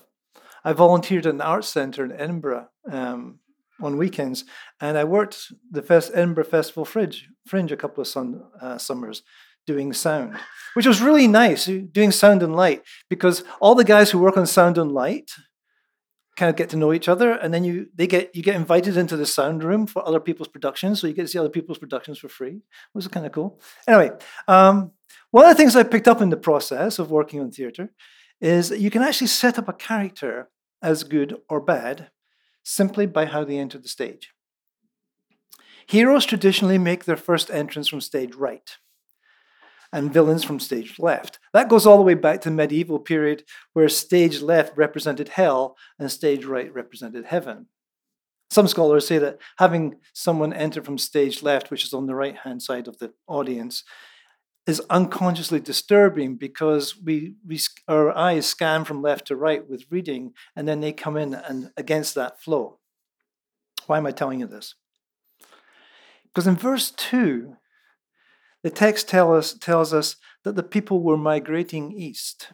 I 0.65 0.73
volunteered 0.73 1.27
at 1.27 1.35
an 1.35 1.41
arts 1.41 1.69
centre 1.69 2.05
in 2.05 2.12
Edinburgh 2.12 2.69
um, 2.91 3.38
on 3.81 3.97
weekends, 3.97 4.45
and 4.81 4.99
I 4.99 5.05
worked 5.05 5.53
the 5.71 5.83
Fest- 5.83 6.12
Edinburgh 6.15 6.45
Festival 6.45 6.85
Fringe, 6.85 7.29
Fringe 7.47 7.73
a 7.73 7.77
couple 7.77 8.00
of 8.00 8.09
sun, 8.09 8.43
uh, 8.61 8.79
summers 8.79 9.23
doing 9.67 9.93
sound, 9.93 10.37
which 10.75 10.87
was 10.87 11.03
really 11.03 11.29
nice, 11.29 11.67
doing 11.67 12.11
sound 12.11 12.43
and 12.43 12.57
light, 12.57 12.83
because 13.09 13.45
all 13.61 13.75
the 13.75 13.85
guys 13.85 14.11
who 14.11 14.19
work 14.19 14.37
on 14.37 14.47
sound 14.47 14.79
and 14.79 14.93
light 14.93 15.31
kind 16.37 16.50
of 16.50 16.57
get 16.57 16.71
to 16.71 16.77
know 16.77 16.93
each 16.93 17.09
other, 17.09 17.33
and 17.33 17.53
then 17.53 17.65
you 17.65 17.88
they 17.95 18.07
get 18.07 18.35
you 18.35 18.43
get 18.43 18.57
invited 18.57 18.97
into 18.97 19.17
the 19.17 19.27
sound 19.27 19.62
room 19.62 19.87
for 19.87 20.07
other 20.07 20.21
people's 20.21 20.49
productions, 20.49 21.00
so 21.00 21.07
you 21.07 21.12
get 21.12 21.23
to 21.23 21.29
see 21.29 21.38
other 21.38 21.49
people's 21.49 21.79
productions 21.79 22.19
for 22.19 22.29
free. 22.29 22.57
It 22.57 22.95
was 22.95 23.09
kind 23.09 23.27
of 23.27 23.33
cool. 23.33 23.61
Anyway, 23.87 24.11
um, 24.47 24.93
one 25.31 25.45
of 25.45 25.50
the 25.50 25.57
things 25.57 25.77
I 25.77 25.83
picked 25.83 26.09
up 26.09 26.23
in 26.23 26.31
the 26.31 26.37
process 26.37 26.99
of 26.99 27.11
working 27.11 27.41
on 27.41 27.50
theatre 27.50 27.91
is 28.40 28.68
that 28.68 28.80
you 28.80 28.90
can 28.90 29.02
actually 29.02 29.26
set 29.26 29.59
up 29.59 29.68
a 29.68 29.73
character 29.73 30.49
as 30.83 31.04
good 31.04 31.37
or 31.49 31.61
bad 31.61 32.11
simply 32.62 33.07
by 33.07 33.25
how 33.25 33.45
they 33.45 33.59
enter 33.59 33.78
the 33.78 33.88
stage. 33.88 34.30
Heroes 35.87 36.26
traditionally 36.26 36.78
make 36.78 37.04
their 37.04 37.16
first 37.16 37.50
entrance 37.50 37.88
from 37.88 38.00
stage 38.00 38.35
right 38.35 38.76
and 39.92 40.12
villains 40.12 40.45
from 40.45 40.61
stage 40.61 40.99
left. 40.99 41.38
That 41.54 41.71
goes 41.71 41.87
all 41.87 41.97
the 41.97 42.02
way 42.02 42.14
back 42.14 42.42
to 42.42 42.50
the 42.50 42.54
medieval 42.54 42.99
period 42.99 43.45
where 43.73 43.88
stage 43.88 44.42
left 44.42 44.76
represented 44.76 45.30
hell 45.30 45.76
and 45.99 46.11
stage 46.12 46.45
right 46.45 46.73
represented 46.73 47.25
heaven. 47.25 47.66
Some 48.50 48.68
scholars 48.68 49.07
say 49.07 49.18
that 49.18 49.38
having 49.59 49.97
someone 50.14 50.52
enter 50.52 50.83
from 50.83 50.99
stage 50.99 51.42
left, 51.42 51.71
which 51.71 51.85
is 51.85 51.92
on 51.92 52.07
the 52.07 52.14
right 52.14 52.37
hand 52.37 52.62
side 52.62 52.88
of 52.88 52.99
the 52.99 53.12
audience, 53.26 53.85
is 54.69 54.83
unconsciously 54.91 55.59
disturbing 55.59 56.37
because 56.37 56.95
we, 57.03 57.33
we 57.45 57.59
our 57.89 58.15
eyes 58.15 58.45
scan 58.45 58.85
from 58.85 59.01
left 59.01 59.27
to 59.27 59.35
right 59.35 59.67
with 59.67 59.87
reading 59.91 60.35
and 60.55 60.69
then 60.69 60.81
they 60.81 60.93
come 60.93 61.17
in 61.17 61.33
and 61.33 61.71
against 61.79 62.15
that 62.15 62.39
flow. 62.43 62.79
Why 63.87 63.97
am 63.97 64.05
I 64.05 64.11
telling 64.11 64.41
you 64.41 64.47
this? 64.47 64.75
Because 66.25 66.47
in 66.47 66.55
verse 66.55 66.91
2, 66.91 67.57
the 68.63 68.69
text 68.69 69.09
tell 69.09 69.35
us, 69.35 69.55
tells 69.55 69.95
us 69.95 70.17
that 70.45 70.55
the 70.55 70.63
people 70.63 71.01
were 71.01 71.17
migrating 71.17 71.91
east. 71.91 72.53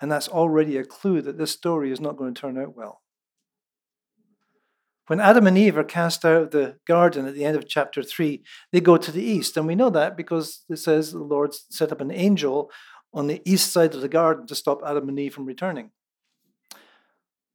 And 0.00 0.12
that's 0.12 0.28
already 0.28 0.76
a 0.76 0.84
clue 0.84 1.20
that 1.22 1.36
this 1.36 1.50
story 1.50 1.90
is 1.90 2.00
not 2.00 2.16
going 2.16 2.32
to 2.32 2.40
turn 2.40 2.58
out 2.58 2.76
well. 2.76 3.02
When 5.06 5.20
Adam 5.20 5.46
and 5.46 5.56
Eve 5.56 5.78
are 5.78 5.84
cast 5.84 6.24
out 6.24 6.42
of 6.42 6.50
the 6.50 6.76
garden 6.86 7.26
at 7.26 7.34
the 7.34 7.44
end 7.44 7.56
of 7.56 7.68
chapter 7.68 8.02
3, 8.02 8.42
they 8.72 8.80
go 8.80 8.96
to 8.96 9.12
the 9.12 9.22
east. 9.22 9.56
And 9.56 9.66
we 9.66 9.76
know 9.76 9.90
that 9.90 10.16
because 10.16 10.64
it 10.68 10.78
says 10.78 11.12
the 11.12 11.18
Lord 11.18 11.54
set 11.54 11.92
up 11.92 12.00
an 12.00 12.10
angel 12.10 12.70
on 13.14 13.28
the 13.28 13.40
east 13.44 13.72
side 13.72 13.94
of 13.94 14.00
the 14.00 14.08
garden 14.08 14.46
to 14.48 14.54
stop 14.54 14.80
Adam 14.84 15.08
and 15.08 15.18
Eve 15.18 15.34
from 15.34 15.46
returning. 15.46 15.90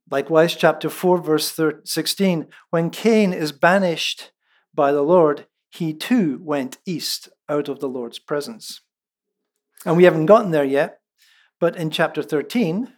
Likewise, 0.09 0.55
chapter 0.55 0.89
4, 0.89 1.17
verse 1.19 1.59
16 1.85 2.47
when 2.69 2.89
Cain 2.89 3.33
is 3.33 3.51
banished 3.51 4.31
by 4.73 4.91
the 4.91 5.03
Lord, 5.03 5.45
he 5.69 5.93
too 5.93 6.39
went 6.43 6.77
east 6.85 7.29
out 7.47 7.69
of 7.69 7.79
the 7.79 7.87
Lord's 7.87 8.19
presence. 8.19 8.81
And 9.85 9.97
we 9.97 10.03
haven't 10.03 10.25
gotten 10.25 10.51
there 10.51 10.65
yet, 10.65 10.99
but 11.59 11.75
in 11.75 11.89
chapter 11.89 12.21
13, 12.21 12.93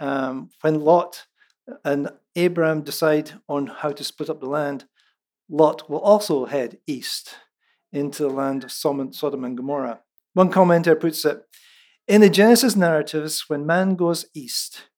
um, 0.00 0.50
when 0.60 0.80
Lot 0.80 1.26
and 1.84 2.10
Abraham 2.36 2.82
decide 2.82 3.32
on 3.48 3.66
how 3.66 3.92
to 3.92 4.04
split 4.04 4.30
up 4.30 4.40
the 4.40 4.46
land, 4.46 4.84
Lot 5.48 5.88
will 5.88 6.00
also 6.00 6.44
head 6.44 6.78
east 6.86 7.34
into 7.92 8.22
the 8.22 8.28
land 8.28 8.64
of 8.64 8.72
Sodom 8.72 9.44
and 9.44 9.56
Gomorrah. 9.56 10.00
One 10.34 10.50
commentator 10.50 10.96
puts 10.96 11.24
it 11.24 11.42
In 12.06 12.20
the 12.20 12.28
Genesis 12.28 12.76
narratives, 12.76 13.44
when 13.48 13.64
man 13.64 13.94
goes 13.94 14.26
east, 14.34 14.88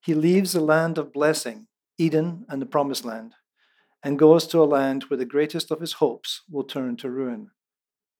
he 0.00 0.12
leaves 0.14 0.52
the 0.52 0.60
land 0.60 0.98
of 0.98 1.12
blessing, 1.12 1.68
Eden 1.96 2.44
and 2.48 2.60
the 2.60 2.66
promised 2.66 3.04
land, 3.04 3.34
and 4.02 4.18
goes 4.18 4.46
to 4.48 4.62
a 4.62 4.64
land 4.64 5.04
where 5.04 5.16
the 5.16 5.24
greatest 5.24 5.70
of 5.70 5.80
his 5.80 5.94
hopes 5.94 6.42
will 6.50 6.64
turn 6.64 6.96
to 6.98 7.10
ruin 7.10 7.50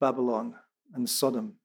Babylon 0.01 0.55
and 0.95 1.11
Sodom. 1.11 1.57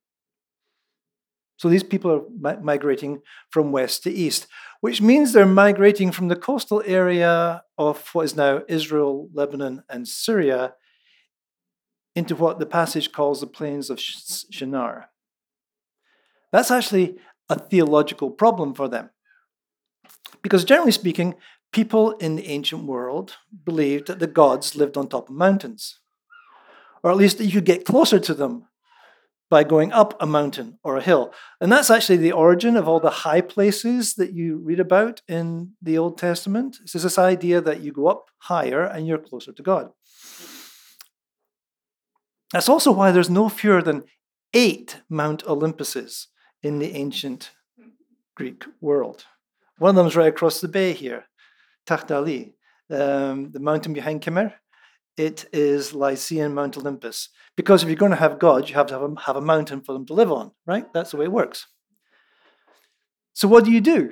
So 1.58 1.70
these 1.70 1.84
people 1.84 2.12
are 2.12 2.60
migrating 2.62 3.22
from 3.50 3.72
west 3.72 4.04
to 4.04 4.12
east, 4.12 4.48
which 4.80 5.02
means 5.02 5.34
they're 5.34 5.46
migrating 5.46 6.12
from 6.12 6.28
the 6.28 6.36
coastal 6.36 6.84
area 6.86 7.64
of 7.78 8.08
what 8.14 8.26
is 8.26 8.36
now 8.36 8.62
Israel, 8.68 9.28
Lebanon, 9.34 9.84
and 9.90 10.08
Syria 10.08 10.76
into 12.16 12.36
what 12.36 12.60
the 12.60 12.66
passage 12.66 13.12
calls 13.12 13.42
the 13.42 13.48
plains 13.48 13.90
of 13.90 14.00
Shinar. 14.00 15.10
That's 16.52 16.72
actually 16.72 17.18
a 17.50 17.58
theological 17.58 18.30
problem 18.30 18.74
for 18.74 18.88
them. 18.88 19.10
Because 20.42 20.64
generally 20.64 20.92
speaking, 20.92 21.36
people 21.72 22.12
in 22.14 22.36
the 22.36 22.48
ancient 22.48 22.86
world 22.86 23.38
believed 23.66 24.08
that 24.08 24.20
the 24.20 24.28
gods 24.28 24.76
lived 24.76 24.96
on 24.96 25.08
top 25.08 25.30
of 25.30 25.36
mountains, 25.36 26.00
or 27.04 27.12
at 27.12 27.18
least 27.18 27.38
that 27.38 27.46
you 27.46 27.52
could 27.52 27.66
get 27.66 27.86
closer 27.86 28.20
to 28.20 28.34
them 28.34 28.66
by 29.50 29.64
going 29.64 29.94
up 29.94 30.14
a 30.22 30.26
mountain 30.26 30.78
or 30.84 30.98
a 30.98 31.02
hill. 31.02 31.34
And 31.62 31.72
that's 31.72 31.90
actually 31.90 32.18
the 32.18 32.34
origin 32.34 32.76
of 32.76 32.88
all 32.88 33.00
the 33.00 33.10
high 33.10 33.42
places 33.42 34.16
that 34.16 34.34
you 34.34 34.58
read 34.58 34.80
about 34.80 35.22
in 35.28 35.74
the 35.82 35.98
Old 35.98 36.18
Testament. 36.18 36.78
It's 36.82 36.94
this 36.94 37.18
idea 37.18 37.62
that 37.62 37.82
you 37.82 37.92
go 37.92 38.08
up 38.08 38.26
higher 38.40 38.84
and 38.84 39.08
you're 39.08 39.18
closer 39.18 39.54
to 39.54 39.64
God. 39.64 39.92
That's 42.52 42.70
also 42.70 42.92
why 42.92 43.12
there's 43.12 43.30
no 43.30 43.50
fewer 43.50 43.82
than 43.82 44.04
eight 44.54 45.02
Mount 45.10 45.44
Olympuses 45.46 46.28
in 46.64 46.80
the 46.80 46.96
ancient 46.96 47.52
Greek 48.36 48.66
world. 48.82 49.26
One 49.78 49.92
of 49.92 49.96
them 49.96 50.08
is 50.08 50.16
right 50.16 50.28
across 50.28 50.62
the 50.62 50.68
bay 50.68 50.94
here, 50.94 51.26
Taht 51.86 52.10
um, 52.90 53.52
the 53.52 53.60
mountain 53.60 53.94
behind 53.94 54.22
Kemer. 54.22 54.54
It 55.18 55.50
is 55.52 55.96
Lycian 55.96 56.54
Mount 56.54 56.78
Olympus. 56.78 57.30
Because 57.56 57.82
if 57.82 57.90
you're 57.90 57.96
going 57.96 58.12
to 58.12 58.18
have 58.18 58.38
gods, 58.38 58.70
you 58.70 58.76
have 58.76 58.86
to 58.88 58.94
have 58.94 59.02
a, 59.02 59.20
have 59.22 59.36
a 59.36 59.42
mountain 59.42 59.82
for 59.82 59.94
them 59.94 60.06
to 60.06 60.14
live 60.14 60.32
on, 60.32 60.52
right? 60.68 60.86
That's 60.94 61.12
the 61.12 61.18
way 61.18 61.26
it 61.26 61.32
works. 61.32 61.66
So, 63.34 63.48
what 63.48 63.66
do 63.66 63.72
you 63.72 63.82
do 63.82 64.12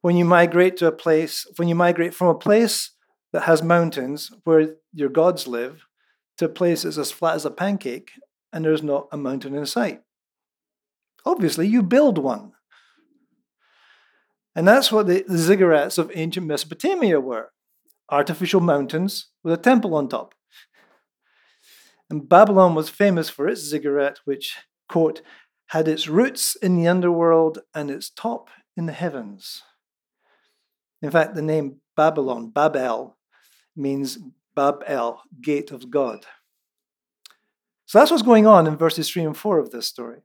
when 0.00 0.16
you 0.16 0.24
migrate 0.24 0.76
to 0.78 0.86
a 0.86 0.92
place, 0.92 1.46
when 1.56 1.68
you 1.68 1.74
migrate 1.74 2.14
from 2.14 2.28
a 2.28 2.34
place 2.34 2.92
that 3.32 3.42
has 3.42 3.62
mountains 3.62 4.30
where 4.44 4.76
your 4.92 5.08
gods 5.08 5.48
live 5.48 5.86
to 6.38 6.44
a 6.44 6.48
place 6.48 6.82
that's 6.82 6.98
as 6.98 7.10
flat 7.10 7.34
as 7.34 7.44
a 7.44 7.50
pancake 7.50 8.12
and 8.52 8.64
there's 8.64 8.82
not 8.82 9.08
a 9.10 9.16
mountain 9.16 9.54
in 9.54 9.66
sight? 9.66 10.02
Obviously, 11.26 11.66
you 11.66 11.82
build 11.82 12.18
one. 12.18 12.52
And 14.54 14.68
that's 14.68 14.92
what 14.92 15.08
the, 15.08 15.24
the 15.26 15.34
ziggurats 15.34 15.98
of 15.98 16.12
ancient 16.14 16.46
Mesopotamia 16.46 17.18
were 17.18 17.50
artificial 18.10 18.60
mountains 18.60 19.28
with 19.42 19.54
a 19.54 19.62
temple 19.62 19.94
on 19.94 20.08
top. 20.08 20.34
And 22.10 22.28
Babylon 22.28 22.74
was 22.74 22.88
famous 22.88 23.30
for 23.30 23.48
its 23.48 23.62
ziggurat, 23.62 24.20
which, 24.24 24.56
quote, 24.88 25.22
had 25.68 25.88
its 25.88 26.08
roots 26.08 26.54
in 26.56 26.76
the 26.76 26.86
underworld 26.86 27.60
and 27.74 27.90
its 27.90 28.10
top 28.10 28.50
in 28.76 28.86
the 28.86 28.92
heavens. 28.92 29.62
In 31.02 31.10
fact, 31.10 31.34
the 31.34 31.42
name 31.42 31.80
Babylon, 31.96 32.50
Babel, 32.50 33.16
means 33.76 34.18
Babel, 34.54 35.20
gate 35.40 35.70
of 35.70 35.90
God. 35.90 36.26
So 37.86 37.98
that's 37.98 38.10
what's 38.10 38.22
going 38.22 38.46
on 38.46 38.66
in 38.66 38.76
verses 38.76 39.10
3 39.10 39.24
and 39.24 39.36
4 39.36 39.58
of 39.58 39.70
this 39.70 39.86
story. 39.86 40.20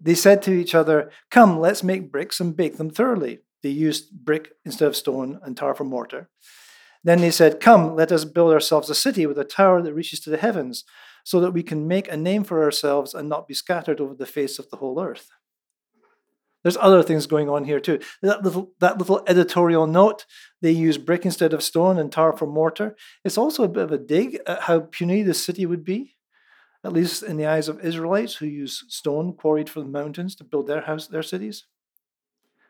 They 0.00 0.14
said 0.14 0.42
to 0.42 0.52
each 0.52 0.74
other, 0.74 1.10
Come, 1.30 1.60
let's 1.60 1.84
make 1.84 2.10
bricks 2.10 2.40
and 2.40 2.56
bake 2.56 2.78
them 2.78 2.90
thoroughly. 2.90 3.40
They 3.62 3.68
used 3.68 4.10
brick 4.10 4.52
instead 4.64 4.88
of 4.88 4.96
stone 4.96 5.38
and 5.42 5.56
tar 5.56 5.74
for 5.74 5.84
mortar. 5.84 6.28
Then 7.04 7.20
they 7.20 7.30
said, 7.30 7.60
Come, 7.60 7.94
let 7.94 8.12
us 8.12 8.24
build 8.24 8.52
ourselves 8.52 8.90
a 8.90 8.94
city 8.94 9.26
with 9.26 9.38
a 9.38 9.44
tower 9.44 9.82
that 9.82 9.94
reaches 9.94 10.20
to 10.20 10.30
the 10.30 10.36
heavens, 10.36 10.84
so 11.24 11.40
that 11.40 11.52
we 11.52 11.62
can 11.62 11.86
make 11.86 12.10
a 12.10 12.16
name 12.16 12.44
for 12.44 12.62
ourselves 12.62 13.14
and 13.14 13.28
not 13.28 13.46
be 13.46 13.54
scattered 13.54 14.00
over 14.00 14.14
the 14.14 14.26
face 14.26 14.58
of 14.58 14.70
the 14.70 14.76
whole 14.76 15.00
earth. 15.00 15.30
There's 16.62 16.76
other 16.76 17.02
things 17.02 17.26
going 17.26 17.48
on 17.48 17.64
here 17.64 17.80
too. 17.80 18.00
That 18.20 18.42
little, 18.42 18.72
that 18.80 18.98
little 18.98 19.22
editorial 19.26 19.86
note, 19.86 20.26
they 20.60 20.72
use 20.72 20.98
brick 20.98 21.24
instead 21.24 21.52
of 21.52 21.62
stone 21.62 21.98
and 21.98 22.10
tar 22.10 22.36
for 22.36 22.46
mortar. 22.46 22.96
It's 23.24 23.38
also 23.38 23.62
a 23.62 23.68
bit 23.68 23.84
of 23.84 23.92
a 23.92 23.98
dig 23.98 24.40
at 24.46 24.62
how 24.62 24.80
puny 24.80 25.22
the 25.22 25.34
city 25.34 25.66
would 25.66 25.84
be, 25.84 26.16
at 26.84 26.92
least 26.92 27.22
in 27.22 27.36
the 27.36 27.46
eyes 27.46 27.68
of 27.68 27.80
Israelites 27.80 28.36
who 28.36 28.46
use 28.46 28.84
stone 28.88 29.34
quarried 29.34 29.70
from 29.70 29.84
the 29.84 29.98
mountains 29.98 30.34
to 30.36 30.44
build 30.44 30.66
their 30.66 30.82
house, 30.82 31.06
their 31.06 31.22
cities. 31.22 31.64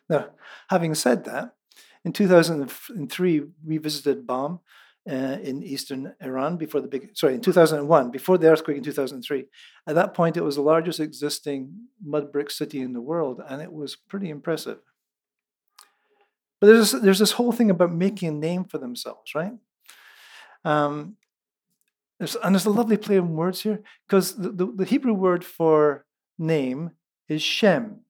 Now, 0.08 0.30
having 0.68 0.94
said 0.94 1.24
that, 1.24 1.54
in 2.08 2.12
2003, 2.12 3.42
we 3.66 3.76
visited 3.76 4.26
Bam 4.26 4.60
uh, 5.10 5.36
in 5.42 5.62
eastern 5.62 6.14
Iran 6.22 6.56
before 6.56 6.80
the 6.80 6.88
big, 6.88 7.10
sorry, 7.14 7.34
in 7.34 7.42
2001, 7.42 8.10
before 8.10 8.38
the 8.38 8.48
earthquake 8.48 8.78
in 8.78 8.82
2003. 8.82 9.44
At 9.86 9.94
that 9.94 10.14
point, 10.14 10.38
it 10.38 10.42
was 10.42 10.56
the 10.56 10.62
largest 10.62 11.00
existing 11.00 11.70
mud 12.02 12.32
brick 12.32 12.50
city 12.50 12.80
in 12.80 12.94
the 12.94 13.02
world, 13.02 13.42
and 13.46 13.60
it 13.60 13.70
was 13.70 13.94
pretty 13.94 14.30
impressive. 14.30 14.78
But 16.60 16.68
there's 16.68 16.92
this, 16.92 17.02
there's 17.02 17.18
this 17.18 17.32
whole 17.32 17.52
thing 17.52 17.70
about 17.70 17.92
making 17.92 18.28
a 18.28 18.32
name 18.32 18.64
for 18.64 18.78
themselves, 18.78 19.34
right? 19.34 19.52
Um, 20.64 21.16
there's, 22.18 22.36
and 22.36 22.54
there's 22.54 22.64
a 22.64 22.70
lovely 22.70 22.96
play 22.96 23.18
on 23.18 23.36
words 23.36 23.60
here 23.60 23.82
because 24.06 24.34
the, 24.34 24.50
the, 24.50 24.66
the, 24.78 24.84
Hebrew 24.86 25.12
word 25.12 25.44
for 25.44 26.06
name 26.38 26.92
is 27.28 27.42
Shem. 27.42 28.00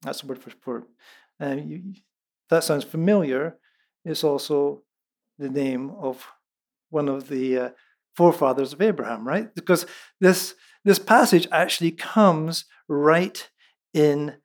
That's 0.00 0.22
the 0.22 0.26
word 0.28 0.38
for, 0.38 0.50
for 0.62 0.86
uh, 1.40 1.56
you, 1.62 1.94
that 2.50 2.64
sounds 2.64 2.84
familiar. 2.84 3.56
It's 4.04 4.24
also 4.24 4.82
the 5.38 5.48
name 5.48 5.90
of 5.90 6.26
one 6.90 7.08
of 7.08 7.28
the 7.28 7.58
uh, 7.58 7.70
forefathers 8.14 8.72
of 8.72 8.82
Abraham, 8.82 9.26
right? 9.26 9.54
Because 9.54 9.86
this, 10.20 10.54
this 10.84 10.98
passage 10.98 11.48
actually 11.50 11.92
comes 11.92 12.66
right 12.88 13.48
in 13.94 14.36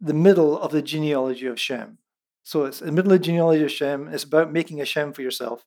the 0.00 0.14
middle 0.14 0.58
of 0.58 0.72
the 0.72 0.82
genealogy 0.82 1.46
of 1.46 1.60
Shem. 1.60 1.98
So 2.42 2.64
it's 2.64 2.80
the 2.80 2.90
middle 2.90 3.12
of 3.12 3.20
the 3.20 3.24
genealogy 3.24 3.64
of 3.64 3.70
Shem. 3.70 4.08
It's 4.08 4.24
about 4.24 4.52
making 4.52 4.80
a 4.80 4.84
Shem 4.84 5.12
for 5.12 5.22
yourself. 5.22 5.64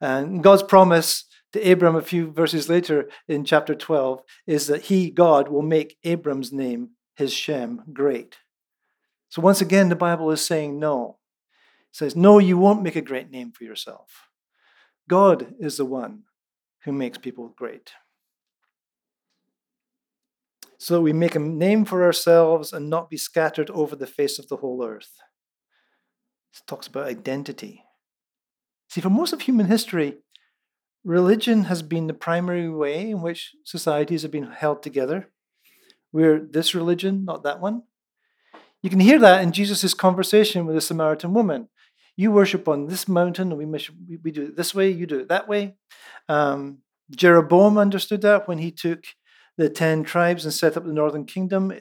And 0.00 0.42
God's 0.42 0.62
promise 0.62 1.24
to 1.52 1.72
Abram 1.72 1.96
a 1.96 2.02
few 2.02 2.30
verses 2.30 2.68
later 2.68 3.08
in 3.28 3.44
chapter 3.44 3.74
12 3.74 4.22
is 4.46 4.66
that 4.66 4.82
he, 4.82 5.10
God, 5.10 5.48
will 5.48 5.62
make 5.62 5.96
Abram's 6.04 6.52
name, 6.52 6.90
his 7.16 7.32
Shem, 7.32 7.82
great. 7.92 8.36
So 9.28 9.42
once 9.42 9.60
again, 9.60 9.88
the 9.88 9.96
Bible 9.96 10.30
is 10.30 10.44
saying 10.44 10.78
no. 10.78 11.18
It 11.90 11.96
says, 11.96 12.16
no, 12.16 12.38
you 12.38 12.58
won't 12.58 12.82
make 12.82 12.96
a 12.96 13.00
great 13.00 13.30
name 13.30 13.52
for 13.52 13.64
yourself. 13.64 14.28
God 15.08 15.54
is 15.58 15.76
the 15.76 15.84
one 15.84 16.22
who 16.84 16.92
makes 16.92 17.18
people 17.18 17.54
great. 17.56 17.92
So 20.78 21.00
we 21.00 21.12
make 21.12 21.34
a 21.34 21.40
name 21.40 21.84
for 21.84 22.04
ourselves 22.04 22.72
and 22.72 22.90
not 22.90 23.10
be 23.10 23.16
scattered 23.16 23.70
over 23.70 23.96
the 23.96 24.06
face 24.06 24.38
of 24.38 24.48
the 24.48 24.56
whole 24.56 24.84
earth. 24.84 25.10
It 26.54 26.62
talks 26.66 26.86
about 26.86 27.08
identity. 27.08 27.82
See, 28.88 29.00
for 29.00 29.10
most 29.10 29.32
of 29.32 29.40
human 29.40 29.66
history, 29.66 30.18
religion 31.04 31.64
has 31.64 31.82
been 31.82 32.06
the 32.06 32.14
primary 32.14 32.68
way 32.68 33.10
in 33.10 33.22
which 33.22 33.54
societies 33.64 34.22
have 34.22 34.30
been 34.30 34.50
held 34.50 34.82
together. 34.82 35.30
We're 36.12 36.38
this 36.38 36.74
religion, 36.74 37.24
not 37.24 37.42
that 37.42 37.60
one. 37.60 37.82
You 38.82 38.90
can 38.90 39.00
hear 39.00 39.18
that 39.18 39.42
in 39.42 39.52
Jesus' 39.52 39.94
conversation 39.94 40.66
with 40.66 40.74
the 40.76 40.80
Samaritan 40.80 41.34
woman. 41.34 41.68
You 42.16 42.32
worship 42.32 42.68
on 42.68 42.86
this 42.86 43.08
mountain, 43.08 43.52
and 43.52 43.58
we, 43.58 43.66
we 44.22 44.30
do 44.30 44.44
it 44.44 44.56
this 44.56 44.74
way, 44.74 44.90
you 44.90 45.06
do 45.06 45.20
it 45.20 45.28
that 45.28 45.48
way. 45.48 45.76
Um, 46.28 46.78
Jeroboam 47.10 47.78
understood 47.78 48.22
that 48.22 48.48
when 48.48 48.58
he 48.58 48.70
took 48.70 49.04
the 49.56 49.68
10 49.68 50.04
tribes 50.04 50.44
and 50.44 50.52
set 50.52 50.76
up 50.76 50.84
the 50.84 50.92
northern 50.92 51.24
kingdom 51.24 51.72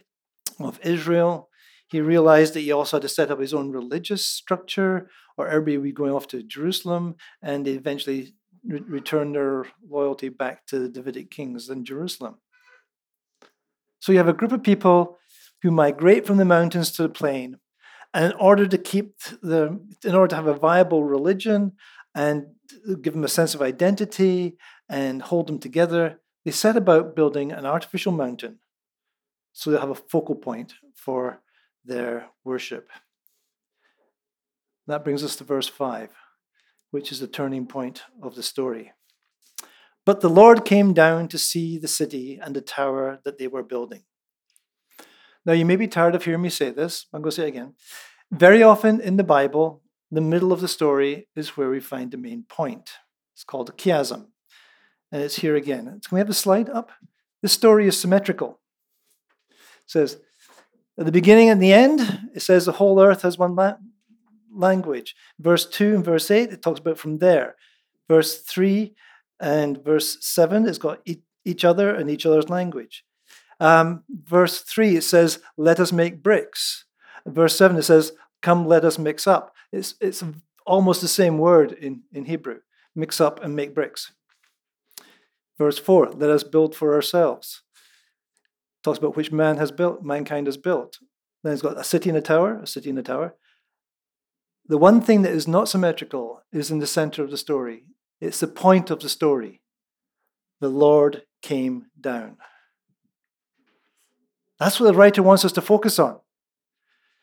of 0.59 0.79
Israel. 0.83 1.49
He 1.87 2.01
realized 2.01 2.53
that 2.53 2.61
he 2.61 2.71
also 2.71 2.97
had 2.97 3.01
to 3.03 3.09
set 3.09 3.31
up 3.31 3.39
his 3.39 3.53
own 3.53 3.71
religious 3.71 4.25
structure, 4.25 5.09
or 5.37 5.47
everybody 5.47 5.77
would 5.77 5.83
be 5.83 5.91
going 5.91 6.13
off 6.13 6.27
to 6.29 6.43
Jerusalem, 6.43 7.15
and 7.41 7.65
they 7.65 7.71
eventually 7.71 8.33
re- 8.65 8.79
return 8.87 9.33
their 9.33 9.65
loyalty 9.87 10.29
back 10.29 10.65
to 10.67 10.79
the 10.79 10.89
Davidic 10.89 11.29
kings 11.29 11.69
in 11.69 11.85
Jerusalem. 11.85 12.37
So 13.99 14.11
you 14.11 14.17
have 14.17 14.27
a 14.27 14.33
group 14.33 14.51
of 14.51 14.63
people 14.63 15.17
who 15.65 15.71
migrate 15.71 16.27
from 16.27 16.37
the 16.37 16.45
mountains 16.45 16.91
to 16.91 17.01
the 17.01 17.09
plain. 17.09 17.57
And 18.13 18.25
in 18.25 18.39
order 18.39 18.67
to 18.67 18.77
keep 18.77 19.17
the, 19.41 19.79
in 20.03 20.13
order 20.13 20.27
to 20.27 20.35
have 20.35 20.45
a 20.45 20.53
viable 20.53 21.03
religion 21.03 21.71
and 22.13 22.45
give 23.01 23.13
them 23.13 23.23
a 23.23 23.27
sense 23.27 23.55
of 23.55 23.63
identity 23.63 24.59
and 24.87 25.23
hold 25.23 25.47
them 25.47 25.57
together, 25.57 26.21
they 26.43 26.51
set 26.51 26.77
about 26.77 27.15
building 27.15 27.51
an 27.51 27.65
artificial 27.65 28.11
mountain 28.11 28.59
so 29.53 29.71
they 29.71 29.79
have 29.79 29.89
a 29.89 29.95
focal 29.95 30.35
point 30.35 30.75
for 30.93 31.41
their 31.83 32.27
worship. 32.43 32.91
That 34.85 35.03
brings 35.03 35.23
us 35.23 35.35
to 35.37 35.43
verse 35.43 35.67
5, 35.67 36.11
which 36.91 37.11
is 37.11 37.19
the 37.19 37.27
turning 37.27 37.65
point 37.65 38.03
of 38.21 38.35
the 38.35 38.43
story. 38.43 38.91
But 40.05 40.21
the 40.21 40.29
Lord 40.29 40.63
came 40.63 40.93
down 40.93 41.27
to 41.29 41.39
see 41.39 41.79
the 41.79 41.87
city 41.87 42.39
and 42.39 42.55
the 42.55 42.61
tower 42.61 43.19
that 43.25 43.39
they 43.39 43.47
were 43.47 43.63
building. 43.63 44.03
Now, 45.45 45.53
you 45.53 45.65
may 45.65 45.75
be 45.75 45.87
tired 45.87 46.15
of 46.15 46.25
hearing 46.25 46.41
me 46.41 46.49
say 46.49 46.71
this. 46.71 47.05
I'm 47.13 47.21
going 47.21 47.31
to 47.31 47.35
say 47.35 47.43
it 47.43 47.49
again. 47.49 47.73
Very 48.31 48.63
often 48.63 48.99
in 48.99 49.17
the 49.17 49.23
Bible, 49.23 49.81
the 50.11 50.21
middle 50.21 50.51
of 50.51 50.61
the 50.61 50.67
story 50.67 51.27
is 51.35 51.55
where 51.57 51.69
we 51.69 51.79
find 51.79 52.11
the 52.11 52.17
main 52.17 52.43
point. 52.49 52.91
It's 53.33 53.43
called 53.43 53.69
a 53.69 53.73
chiasm. 53.73 54.27
And 55.11 55.21
it's 55.21 55.37
here 55.37 55.55
again. 55.55 55.85
Can 55.85 56.15
we 56.15 56.19
have 56.19 56.27
the 56.27 56.33
slide 56.33 56.69
up? 56.69 56.91
This 57.41 57.53
story 57.53 57.87
is 57.87 57.99
symmetrical. 57.99 58.59
It 59.49 59.57
says, 59.85 60.17
at 60.97 61.05
the 61.05 61.11
beginning 61.11 61.49
and 61.49 61.61
the 61.61 61.73
end, 61.73 62.29
it 62.33 62.41
says 62.41 62.65
the 62.65 62.71
whole 62.73 62.99
earth 63.01 63.21
has 63.21 63.37
one 63.37 63.55
la- 63.55 63.77
language. 64.51 65.15
Verse 65.39 65.65
2 65.65 65.95
and 65.95 66.05
verse 66.05 66.31
8, 66.31 66.51
it 66.51 66.61
talks 66.61 66.79
about 66.79 66.97
from 66.97 67.19
there. 67.19 67.55
Verse 68.07 68.41
3 68.41 68.95
and 69.39 69.83
verse 69.83 70.17
7, 70.21 70.67
it's 70.67 70.77
got 70.77 71.05
each 71.43 71.65
other 71.65 71.93
and 71.93 72.09
each 72.09 72.25
other's 72.25 72.49
language. 72.49 73.03
Um, 73.59 74.03
verse 74.09 74.61
3, 74.61 74.97
it 74.97 75.03
says, 75.03 75.39
Let 75.57 75.79
us 75.79 75.91
make 75.91 76.23
bricks. 76.23 76.85
Verse 77.25 77.55
7, 77.55 77.77
it 77.77 77.83
says, 77.83 78.13
Come, 78.41 78.67
let 78.67 78.85
us 78.85 78.99
mix 78.99 79.27
up. 79.27 79.53
It's, 79.71 79.95
it's 79.99 80.23
almost 80.65 81.01
the 81.01 81.07
same 81.07 81.37
word 81.37 81.71
in, 81.71 82.03
in 82.11 82.25
Hebrew 82.25 82.59
mix 82.95 83.19
up 83.19 83.43
and 83.43 83.55
make 83.55 83.75
bricks. 83.75 84.13
Verse 85.57 85.77
4, 85.77 86.11
let 86.13 86.29
us 86.29 86.43
build 86.43 86.75
for 86.75 86.93
ourselves. 86.93 87.61
Talks 88.83 88.99
about 88.99 89.15
which 89.15 89.31
man 89.31 89.57
has 89.57 89.71
built, 89.71 90.03
mankind 90.03 90.47
has 90.47 90.57
built. 90.57 90.99
Then 91.43 91.53
it's 91.53 91.61
got 91.61 91.77
a 91.77 91.83
city 91.83 92.09
and 92.09 92.17
a 92.17 92.21
tower, 92.21 92.59
a 92.61 92.67
city 92.67 92.89
and 92.89 92.99
a 92.99 93.03
tower. 93.03 93.35
The 94.67 94.77
one 94.77 95.01
thing 95.01 95.21
that 95.21 95.33
is 95.33 95.47
not 95.47 95.69
symmetrical 95.69 96.41
is 96.51 96.71
in 96.71 96.79
the 96.79 96.87
center 96.87 97.23
of 97.23 97.31
the 97.31 97.37
story. 97.37 97.85
It's 98.19 98.39
the 98.39 98.47
point 98.47 98.89
of 98.89 98.99
the 98.99 99.09
story. 99.09 99.61
The 100.59 100.69
Lord 100.69 101.23
came 101.41 101.87
down. 101.99 102.37
That's 104.59 104.79
what 104.79 104.87
the 104.87 104.97
writer 104.97 105.21
wants 105.21 105.45
us 105.45 105.51
to 105.53 105.61
focus 105.61 105.99
on. 105.99 106.19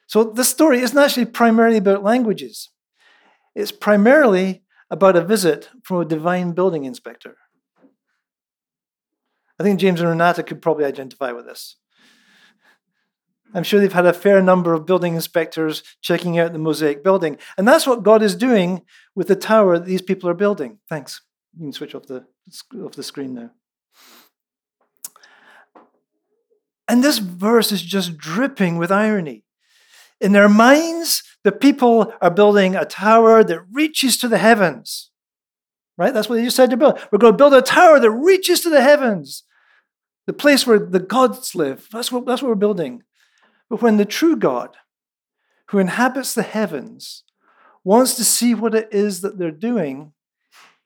So 0.07 0.25
this 0.25 0.49
story 0.49 0.81
isn't 0.81 0.99
actually 0.99 1.27
primarily 1.27 1.79
about 1.79 2.03
languages. 2.03 2.71
It's 3.55 3.73
primarily 3.73 4.63
about 4.91 5.17
a 5.17 5.25
visit 5.25 5.71
from 5.83 6.01
a 6.01 6.05
divine 6.05 6.53
building 6.53 6.85
inspector. 6.85 7.37
I 9.59 9.63
think 9.63 9.81
James 9.81 10.01
and 10.01 10.09
Renata 10.09 10.43
could 10.43 10.61
probably 10.61 10.85
identify 10.85 11.33
with 11.33 11.47
this. 11.47 11.77
I'm 13.55 13.63
sure 13.63 13.81
they've 13.81 13.93
had 13.93 14.07
a 14.07 14.13
fair 14.13 14.43
number 14.43 14.73
of 14.73 14.87
building 14.87 15.15
inspectors 15.15 15.83
checking 16.01 16.39
out 16.39 16.53
the 16.53 16.59
Mosaic 16.59 17.05
building. 17.05 17.39
And 17.59 17.69
that's 17.69 17.87
what 17.87 18.03
God 18.03 18.23
is 18.23 18.35
doing 18.35 18.83
with 19.15 19.29
the 19.29 19.37
tower 19.37 19.79
that 19.79 19.87
these 19.87 20.03
people 20.03 20.29
are 20.29 20.35
building. 20.35 20.79
Thanks. 20.89 21.21
You 21.55 21.67
can 21.67 21.73
switch 21.73 21.95
off 21.95 22.07
the, 22.07 22.25
off 22.83 22.93
the 22.93 23.03
screen 23.03 23.35
now. 23.35 23.51
And 26.89 27.03
this 27.03 27.19
verse 27.19 27.73
is 27.73 27.83
just 27.83 28.17
dripping 28.17 28.79
with 28.79 28.91
irony. 28.91 29.45
In 30.21 30.33
their 30.33 30.49
minds, 30.49 31.23
the 31.45 31.53
people 31.53 32.13
are 32.21 32.31
building 32.31 32.77
a 32.77 32.85
tower 32.85 33.43
that 33.45 33.61
reaches 33.73 34.17
to 34.19 34.29
the 34.29 34.39
heavens. 34.39 35.11
Right? 35.99 36.15
That's 36.15 36.29
what 36.29 36.37
they 36.37 36.45
just 36.45 36.57
said 36.57 36.71
to 36.71 36.77
build. 36.77 36.99
We're 37.11 37.19
going 37.19 37.35
to 37.35 37.39
build 37.39 37.55
a 37.55 37.63
tower 37.63 38.01
that 38.01 38.11
reaches 38.11 38.61
to 38.63 38.71
the 38.71 38.83
heavens, 38.83 39.45
the 40.27 40.33
place 40.33 40.67
where 40.67 40.79
the 40.79 41.01
gods 41.01 41.55
live. 41.55 41.89
That's 41.93 42.11
what, 42.11 42.27
that's 42.27 42.43
what 42.43 42.49
we're 42.49 42.55
building. 42.55 43.03
But 43.69 43.83
when 43.83 43.97
the 43.97 44.05
true 44.05 44.37
God, 44.37 44.77
who 45.69 45.79
inhabits 45.79 46.35
the 46.35 46.43
heavens, 46.43 47.25
wants 47.85 48.15
to 48.15 48.25
see 48.25 48.55
what 48.55 48.75
it 48.75 48.89
is 48.93 49.21
that 49.21 49.39
they're 49.39 49.51
doing, 49.51 50.13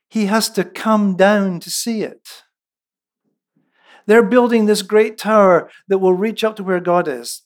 he 0.09 0.25
has 0.27 0.49
to 0.51 0.63
come 0.63 1.15
down 1.15 1.59
to 1.61 1.69
see 1.69 2.01
it. 2.01 2.43
They're 4.07 4.23
building 4.23 4.65
this 4.65 4.81
great 4.81 5.17
tower 5.17 5.69
that 5.87 5.99
will 5.99 6.13
reach 6.13 6.43
up 6.43 6.55
to 6.55 6.63
where 6.63 6.79
God 6.79 7.07
is. 7.07 7.43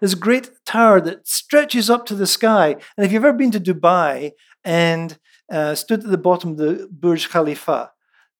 This 0.00 0.14
great 0.14 0.50
tower 0.64 1.00
that 1.00 1.26
stretches 1.26 1.90
up 1.90 2.06
to 2.06 2.14
the 2.14 2.26
sky. 2.26 2.76
And 2.96 3.04
if 3.04 3.12
you've 3.12 3.24
ever 3.24 3.36
been 3.36 3.50
to 3.52 3.60
Dubai 3.60 4.32
and 4.62 5.18
uh, 5.50 5.74
stood 5.74 6.04
at 6.04 6.10
the 6.10 6.18
bottom 6.18 6.52
of 6.52 6.56
the 6.56 6.88
Burj 6.90 7.28
Khalifa, 7.28 7.90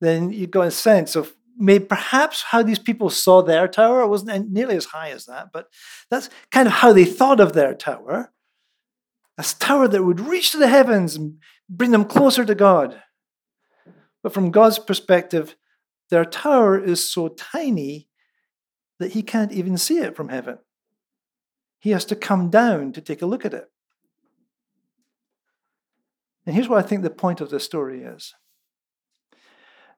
then 0.00 0.30
you've 0.30 0.50
got 0.50 0.66
a 0.66 0.70
sense 0.70 1.16
of 1.16 1.34
maybe 1.56 1.84
perhaps 1.84 2.42
how 2.42 2.62
these 2.62 2.78
people 2.78 3.10
saw 3.10 3.42
their 3.42 3.68
tower. 3.68 4.02
It 4.02 4.08
wasn't 4.08 4.50
nearly 4.50 4.76
as 4.76 4.86
high 4.86 5.10
as 5.10 5.26
that, 5.26 5.50
but 5.52 5.68
that's 6.10 6.28
kind 6.50 6.66
of 6.66 6.74
how 6.74 6.92
they 6.92 7.04
thought 7.04 7.40
of 7.40 7.52
their 7.52 7.74
tower. 7.74 8.32
A 9.38 9.42
tower 9.42 9.88
that 9.88 10.04
would 10.04 10.20
reach 10.20 10.52
to 10.52 10.58
the 10.58 10.68
heavens 10.68 11.16
and 11.16 11.38
bring 11.68 11.90
them 11.90 12.04
closer 12.04 12.44
to 12.44 12.54
God. 12.54 13.02
But 14.22 14.32
from 14.32 14.50
God's 14.50 14.78
perspective, 14.78 15.56
their 16.10 16.24
tower 16.24 16.78
is 16.78 17.10
so 17.10 17.28
tiny 17.28 18.08
that 18.98 19.12
he 19.12 19.22
can't 19.22 19.52
even 19.52 19.76
see 19.76 19.98
it 19.98 20.16
from 20.16 20.28
heaven. 20.28 20.58
He 21.78 21.90
has 21.90 22.04
to 22.06 22.16
come 22.16 22.50
down 22.50 22.92
to 22.92 23.00
take 23.00 23.22
a 23.22 23.26
look 23.26 23.44
at 23.44 23.54
it. 23.54 23.70
And 26.46 26.54
here's 26.54 26.68
what 26.68 26.84
I 26.84 26.86
think 26.86 27.02
the 27.02 27.10
point 27.10 27.40
of 27.40 27.50
this 27.50 27.64
story 27.64 28.02
is 28.02 28.34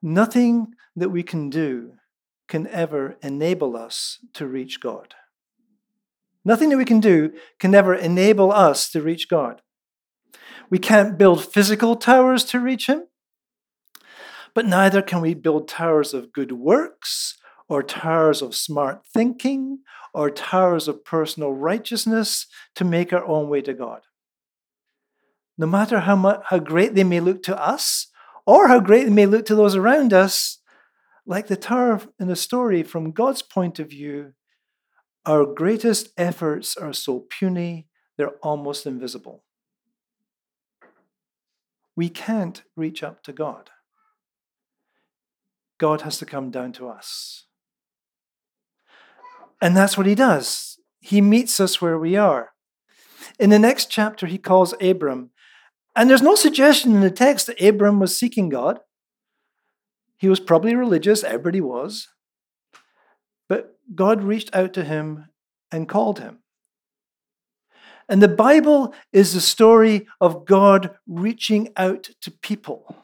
nothing 0.03 0.75
that 0.95 1.11
we 1.11 1.23
can 1.23 1.51
do 1.51 1.95
can 2.49 2.67
ever 2.69 3.17
enable 3.23 3.77
us 3.77 4.19
to 4.35 4.47
reach 4.47 4.81
God. 4.81 5.15
Nothing 6.45 6.69
that 6.69 6.77
we 6.77 6.85
can 6.85 7.01
do 7.01 7.33
can 7.59 7.75
ever 7.75 7.95
enable 7.95 8.53
us 8.53 8.89
to 8.91 9.03
reach 9.03 9.29
God. 9.29 9.63
We 10.71 10.79
can't 10.79 11.19
build 11.19 11.45
physical 11.45 11.97
towers 11.97 12.45
to 12.45 12.61
reach 12.61 12.87
Him, 12.87 13.09
but 14.57 14.65
neither 14.65 15.03
can 15.03 15.21
we 15.21 15.35
build 15.35 15.69
towers 15.69 16.15
of 16.15 16.33
good 16.33 16.51
works 16.51 17.37
or 17.69 17.83
towers 17.83 18.41
of 18.41 18.55
smart 18.55 19.03
thinking 19.07 19.81
or 20.15 20.31
towers 20.31 20.89
of 20.89 21.05
personal 21.05 21.53
righteousness 21.53 22.47
to 22.75 22.83
make 22.83 23.13
our 23.13 23.27
own 23.27 23.51
way 23.51 23.61
to 23.61 23.75
God. 23.75 24.01
No 25.59 25.67
matter 25.67 26.01
how, 26.01 26.17
much, 26.17 26.41
how 26.47 26.59
great 26.59 26.95
they 26.95 27.05
may 27.05 27.21
look 27.21 27.43
to 27.43 27.63
us 27.63 28.07
or 28.47 28.69
how 28.69 28.81
great 28.81 29.05
they 29.05 29.11
may 29.11 29.27
look 29.27 29.45
to 29.45 29.55
those 29.55 29.77
around 29.77 30.15
us, 30.15 30.59
like 31.27 31.49
the 31.49 31.57
tower 31.57 32.01
in 32.19 32.29
the 32.29 32.35
story, 32.35 32.83
from 32.83 33.11
God's 33.11 33.43
point 33.43 33.79
of 33.79 33.91
view, 33.91 34.33
our 35.27 35.45
greatest 35.45 36.09
efforts 36.17 36.79
are 36.79 36.95
so 36.95 37.27
puny, 37.29 37.89
they're 38.17 38.39
almost 38.43 38.87
invisible. 38.87 39.45
We 41.95 42.09
can't 42.09 42.63
reach 42.75 43.03
up 43.03 43.23
to 43.25 43.35
God. 43.35 43.69
God 45.79 46.03
has 46.03 46.19
to 46.19 46.27
come 46.27 46.51
down 46.51 46.73
to 46.73 46.89
us. 46.89 47.47
And 49.61 49.77
that's 49.77 49.97
what 49.97 50.07
he 50.07 50.15
does. 50.15 50.79
He 51.01 51.21
meets 51.21 51.61
us 51.61 51.81
where 51.81 51.99
we 51.99 52.17
are. 52.17 52.51
In 53.39 53.51
the 53.51 53.59
next 53.59 53.91
chapter, 53.91 54.27
he 54.27 54.39
calls 54.39 54.75
Abram. 54.81 55.31
And 55.95 56.11
there's 56.11 56.23
no 56.23 56.35
suggestion 56.35 56.95
in 56.95 57.01
the 57.01 57.11
text 57.11 57.47
that 57.47 57.61
Abram 57.61 58.01
was 58.01 58.17
seeking 58.17 58.49
God. 58.49 58.81
He 60.19 60.29
was 60.29 60.41
probably 60.41 60.75
religious, 60.75 61.25
everybody 61.25 61.61
was. 61.61 62.09
But 63.49 63.77
God 63.95 64.23
reached 64.23 64.55
out 64.55 64.73
to 64.75 64.85
him 64.85 65.27
and 65.71 65.89
called 65.89 66.19
him. 66.19 66.41
And 68.09 68.23
the 68.23 68.29
Bible 68.29 68.95
is 69.13 69.35
the 69.35 69.41
story 69.41 70.07
of 70.21 70.45
God 70.47 70.97
reaching 71.07 71.71
out 71.77 72.11
to 72.23 72.31
people 72.31 72.97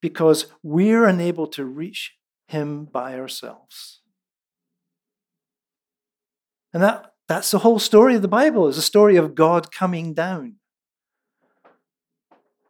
because 0.00 0.46
we're 0.62 1.04
unable 1.04 1.46
to 1.48 1.64
reach 1.64 2.14
him 2.48 2.84
by 2.84 3.18
ourselves. 3.18 4.00
And 6.72 6.82
that, 6.82 7.14
that's 7.28 7.50
the 7.50 7.60
whole 7.60 7.78
story 7.78 8.14
of 8.14 8.22
the 8.22 8.28
Bible, 8.28 8.68
is 8.68 8.78
a 8.78 8.82
story 8.82 9.16
of 9.16 9.34
God 9.34 9.72
coming 9.72 10.14
down. 10.14 10.56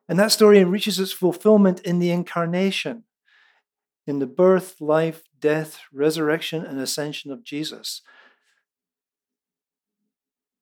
And 0.08 0.18
that 0.18 0.30
story 0.30 0.62
reaches 0.62 1.00
its 1.00 1.12
fulfillment 1.12 1.80
in 1.80 1.98
the 1.98 2.10
incarnation, 2.10 3.04
in 4.06 4.20
the 4.20 4.26
birth, 4.26 4.80
life, 4.80 5.24
death, 5.40 5.80
resurrection, 5.92 6.64
and 6.64 6.78
ascension 6.78 7.32
of 7.32 7.42
Jesus. 7.42 8.02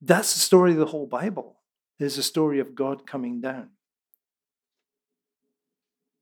That's 0.01 0.33
the 0.35 0.41
story 0.41 0.73
of 0.73 0.79
the 0.79 0.87
whole 0.87 1.07
Bible, 1.07 1.61
is 1.99 2.17
the 2.17 2.23
story 2.23 2.59
of 2.59 2.75
God 2.75 3.07
coming 3.07 3.41
down. 3.41 3.71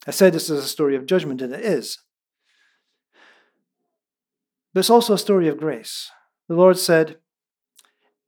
I 0.07 0.11
said 0.11 0.33
this 0.33 0.51
is 0.51 0.65
a 0.65 0.69
story 0.69 0.97
of 0.97 1.07
judgment, 1.07 1.43
and 1.43 1.55
it 1.55 1.65
is. 1.65 1.99
But 4.75 4.81
it's 4.81 4.91
also 4.91 5.15
a 5.15 5.19
story 5.19 5.49
of 5.49 5.59
grace. 5.59 6.11
The 6.49 6.55
Lord 6.55 6.79
said, 6.79 7.19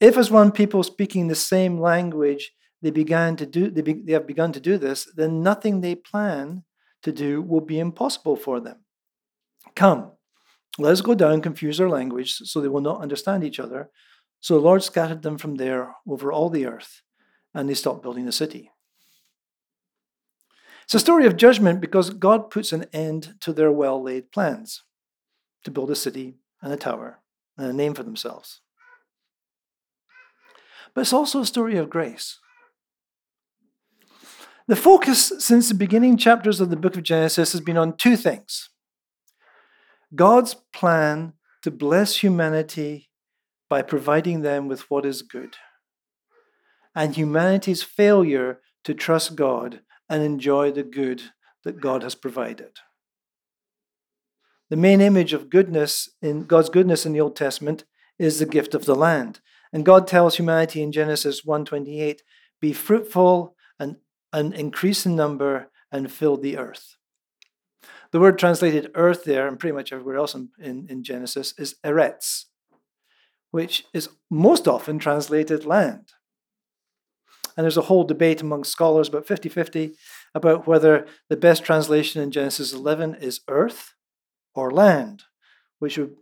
If 0.00 0.16
as 0.16 0.30
one 0.30 0.52
people 0.52 0.82
speaking 0.82 1.28
the 1.28 1.34
same 1.34 1.80
language, 1.80 2.52
they 2.82 2.90
began 2.90 3.34
to 3.36 3.46
do 3.46 3.70
they, 3.70 3.80
be, 3.80 3.94
they 3.94 4.12
have 4.12 4.26
begun 4.26 4.52
to 4.52 4.60
do 4.60 4.76
this, 4.76 5.08
then 5.16 5.42
nothing 5.42 5.80
they 5.80 5.94
plan 5.94 6.64
to 7.02 7.12
do 7.12 7.40
will 7.40 7.62
be 7.62 7.78
impossible 7.78 8.36
for 8.36 8.60
them. 8.60 8.84
Come, 9.74 10.12
let 10.78 10.92
us 10.92 11.00
go 11.00 11.14
down 11.14 11.32
and 11.32 11.42
confuse 11.42 11.78
their 11.78 11.88
language 11.88 12.34
so 12.34 12.60
they 12.60 12.68
will 12.68 12.80
not 12.80 13.00
understand 13.00 13.42
each 13.42 13.58
other. 13.58 13.90
So 14.40 14.54
the 14.54 14.60
Lord 14.60 14.82
scattered 14.82 15.22
them 15.22 15.38
from 15.38 15.54
there 15.54 15.94
over 16.06 16.30
all 16.30 16.50
the 16.50 16.66
earth, 16.66 17.00
and 17.54 17.68
they 17.68 17.74
stopped 17.74 18.02
building 18.02 18.26
the 18.26 18.32
city. 18.32 18.70
It's 20.84 20.94
a 20.94 21.00
story 21.00 21.26
of 21.26 21.36
judgment 21.36 21.80
because 21.80 22.10
God 22.10 22.50
puts 22.50 22.72
an 22.72 22.86
end 22.92 23.34
to 23.40 23.52
their 23.52 23.72
well 23.72 24.02
laid 24.02 24.30
plans 24.30 24.82
to 25.64 25.70
build 25.70 25.90
a 25.90 25.96
city 25.96 26.36
and 26.60 26.72
a 26.72 26.76
tower 26.76 27.20
and 27.56 27.68
a 27.68 27.72
name 27.72 27.94
for 27.94 28.02
themselves. 28.02 28.60
But 30.94 31.02
it's 31.02 31.12
also 31.12 31.40
a 31.40 31.46
story 31.46 31.76
of 31.76 31.90
grace. 31.90 32.38
The 34.66 34.76
focus 34.76 35.32
since 35.38 35.68
the 35.68 35.74
beginning 35.74 36.16
chapters 36.16 36.60
of 36.60 36.70
the 36.70 36.76
book 36.76 36.96
of 36.96 37.02
Genesis 37.02 37.52
has 37.52 37.60
been 37.60 37.76
on 37.76 37.96
two 37.96 38.16
things 38.16 38.70
God's 40.14 40.54
plan 40.72 41.32
to 41.62 41.70
bless 41.70 42.18
humanity 42.18 43.10
by 43.68 43.82
providing 43.82 44.42
them 44.42 44.68
with 44.68 44.90
what 44.90 45.06
is 45.06 45.22
good, 45.22 45.56
and 46.94 47.16
humanity's 47.16 47.82
failure 47.82 48.60
to 48.84 48.94
trust 48.94 49.34
God 49.34 49.80
and 50.08 50.22
enjoy 50.22 50.70
the 50.70 50.82
good 50.82 51.22
that 51.64 51.80
God 51.80 52.02
has 52.02 52.14
provided. 52.14 52.78
The 54.70 54.76
main 54.76 55.00
image 55.00 55.32
of 55.32 55.50
goodness 55.50 56.08
in 56.22 56.44
God's 56.44 56.68
goodness 56.68 57.06
in 57.06 57.12
the 57.12 57.20
Old 57.20 57.36
Testament 57.36 57.84
is 58.18 58.38
the 58.38 58.46
gift 58.46 58.74
of 58.74 58.86
the 58.86 58.94
land. 58.94 59.40
And 59.72 59.84
God 59.84 60.06
tells 60.06 60.36
humanity 60.36 60.82
in 60.82 60.92
Genesis 60.92 61.44
1:28, 61.44 62.22
"Be 62.60 62.72
fruitful 62.72 63.56
and, 63.78 63.96
and 64.32 64.54
increase 64.54 65.04
in 65.04 65.16
number 65.16 65.70
and 65.90 66.12
fill 66.12 66.36
the 66.36 66.56
earth." 66.56 66.96
The 68.12 68.20
word 68.20 68.38
translated 68.38 68.92
earth 68.94 69.24
there, 69.24 69.48
and 69.48 69.58
pretty 69.58 69.74
much 69.74 69.92
everywhere 69.92 70.16
else 70.16 70.34
in, 70.34 70.50
in, 70.58 70.86
in 70.88 71.02
Genesis, 71.02 71.52
is 71.58 71.74
eretz, 71.82 72.44
which 73.50 73.86
is 73.92 74.08
most 74.30 74.68
often 74.68 75.00
translated 75.00 75.64
land. 75.64 76.12
And 77.56 77.64
there's 77.64 77.76
a 77.76 77.82
whole 77.82 78.04
debate 78.04 78.40
among 78.40 78.64
scholars, 78.64 79.08
about 79.08 79.26
50 79.26 79.48
50, 79.48 79.94
about 80.34 80.66
whether 80.66 81.06
the 81.28 81.36
best 81.36 81.64
translation 81.64 82.20
in 82.22 82.30
Genesis 82.30 82.72
11 82.72 83.16
is 83.16 83.40
earth 83.48 83.94
or 84.54 84.70
land, 84.70 85.24
which 85.78 85.98
would, 85.98 86.16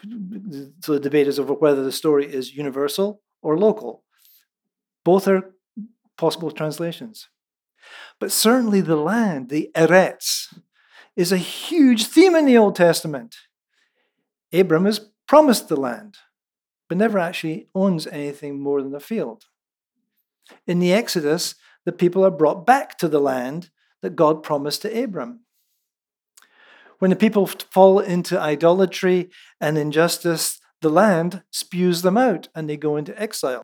so 0.81 0.93
the 0.93 1.01
debate 1.01 1.29
is 1.29 1.39
over 1.39 1.55
whether 1.55 1.83
the 1.83 1.93
story 1.93 2.27
is 2.27 2.55
universal 2.55 3.23
or 3.43 3.59
local. 3.59 4.05
Both 5.05 5.27
are 5.27 5.55
possible 6.17 6.51
translations. 6.51 7.29
But 8.21 8.31
certainly 8.31 8.81
the 8.81 8.97
land, 8.97 9.49
the 9.49 9.71
eretz, 9.75 10.55
is 11.17 11.33
a 11.33 11.37
huge 11.37 12.07
theme 12.07 12.35
in 12.35 12.47
the 12.47 12.57
Old 12.57 12.77
Testament. 12.77 13.37
Abram 14.53 14.87
is 14.87 15.09
promised 15.27 15.69
the 15.69 15.77
land, 15.77 16.17
but 16.89 16.99
never 16.99 17.19
actually 17.19 17.69
owns 17.75 18.07
anything 18.07 18.61
more 18.61 18.83
than 18.83 18.95
a 18.95 19.01
field. 19.01 19.47
In 20.67 20.79
the 20.79 20.93
Exodus, 20.93 21.55
the 21.85 21.93
people 21.93 22.25
are 22.25 22.31
brought 22.31 22.67
back 22.67 22.99
to 22.99 23.09
the 23.09 23.21
land 23.21 23.71
that 24.03 24.17
God 24.17 24.43
promised 24.43 24.83
to 24.83 25.03
Abram. 25.03 25.41
When 26.99 27.11
the 27.11 27.17
people 27.17 27.47
fall 27.47 27.99
into 27.99 28.41
idolatry 28.41 29.31
and 29.61 29.77
injustice, 29.77 30.61
the 30.83 30.89
land 30.89 31.43
spews 31.51 32.03
them 32.03 32.17
out 32.17 32.49
and 32.55 32.69
they 32.69 32.77
go 32.77 32.97
into 32.97 33.21
exile. 33.21 33.63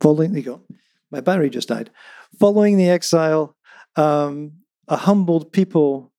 Following, 0.00 0.32
there 0.32 0.40
you 0.40 0.44
go. 0.44 0.60
My 1.10 1.20
battery 1.20 1.48
just 1.48 1.68
died. 1.68 1.90
Following 2.38 2.76
the 2.76 2.90
exile, 2.90 3.56
um, 3.96 4.52
a 4.86 4.96
humbled 4.96 5.50
people 5.50 6.12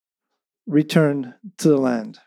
return 0.67 1.35
to 1.57 1.69
the 1.69 1.77
land. 1.77 2.19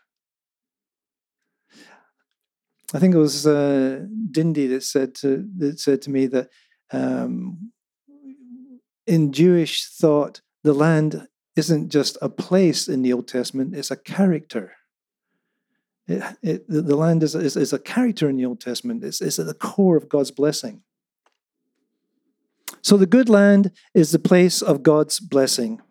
I 2.93 2.99
think 2.99 3.13
it 3.13 3.19
was 3.19 3.45
uh, 3.45 4.05
Dindy 4.31 4.67
that 4.67 4.83
said 4.83 5.13
to 5.15 5.47
that 5.57 5.79
said 5.79 6.01
to 6.03 6.09
me 6.09 6.25
that 6.27 6.49
um, 6.91 7.71
in 9.05 9.31
Jewish 9.31 9.87
thought, 9.87 10.41
the 10.63 10.73
land 10.73 11.27
isn't 11.55 11.89
just 11.89 12.17
a 12.21 12.29
place 12.29 12.87
in 12.87 13.03
the 13.03 13.13
Old 13.13 13.27
Testament; 13.27 13.75
it's 13.75 13.91
a 13.91 13.95
character. 13.95 14.73
It, 16.07 16.23
it, 16.41 16.65
the 16.67 16.95
land 16.95 17.21
is, 17.21 17.35
is, 17.35 17.55
is, 17.55 17.71
a 17.71 17.77
character 17.77 18.27
in 18.27 18.37
the 18.37 18.45
Old 18.45 18.59
Testament. 18.59 19.03
It's, 19.03 19.21
it's 19.21 19.37
at 19.37 19.45
the 19.45 19.53
core 19.53 19.95
of 19.95 20.09
God's 20.09 20.31
blessing. 20.31 20.81
So 22.81 22.97
the 22.97 23.05
good 23.05 23.29
land 23.29 23.71
is 23.93 24.11
the 24.11 24.17
place 24.17 24.63
of 24.63 24.81
God's 24.81 25.19
blessing. 25.19 25.81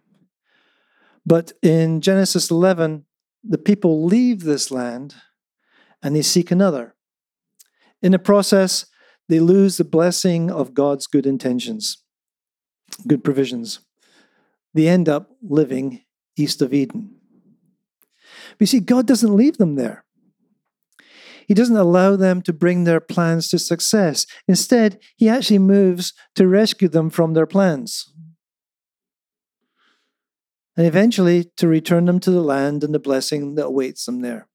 But 1.28 1.52
in 1.62 2.00
Genesis 2.00 2.50
11, 2.50 3.04
the 3.44 3.58
people 3.58 4.06
leave 4.06 4.44
this 4.44 4.70
land 4.70 5.14
and 6.02 6.16
they 6.16 6.22
seek 6.22 6.50
another. 6.50 6.94
In 8.00 8.12
the 8.12 8.18
process, 8.18 8.86
they 9.28 9.38
lose 9.38 9.76
the 9.76 9.84
blessing 9.84 10.50
of 10.50 10.72
God's 10.72 11.06
good 11.06 11.26
intentions, 11.26 11.98
good 13.06 13.22
provisions. 13.22 13.80
They 14.72 14.88
end 14.88 15.06
up 15.06 15.28
living 15.42 16.00
east 16.34 16.62
of 16.62 16.72
Eden. 16.72 17.16
But 18.52 18.60
you 18.60 18.66
see, 18.66 18.80
God 18.80 19.06
doesn't 19.06 19.36
leave 19.36 19.58
them 19.58 19.74
there. 19.74 20.06
He 21.46 21.52
doesn't 21.52 21.76
allow 21.76 22.16
them 22.16 22.40
to 22.42 22.54
bring 22.54 22.84
their 22.84 23.00
plans 23.00 23.48
to 23.48 23.58
success. 23.58 24.24
Instead, 24.46 24.98
He 25.16 25.28
actually 25.28 25.58
moves 25.58 26.14
to 26.36 26.48
rescue 26.48 26.88
them 26.88 27.10
from 27.10 27.34
their 27.34 27.46
plans. 27.46 28.10
And 30.78 30.86
eventually 30.86 31.50
to 31.56 31.66
return 31.66 32.04
them 32.04 32.20
to 32.20 32.30
the 32.30 32.40
land 32.40 32.84
and 32.84 32.94
the 32.94 33.00
blessing 33.00 33.56
that 33.56 33.66
awaits 33.66 34.06
them 34.06 34.20
there. 34.20 34.46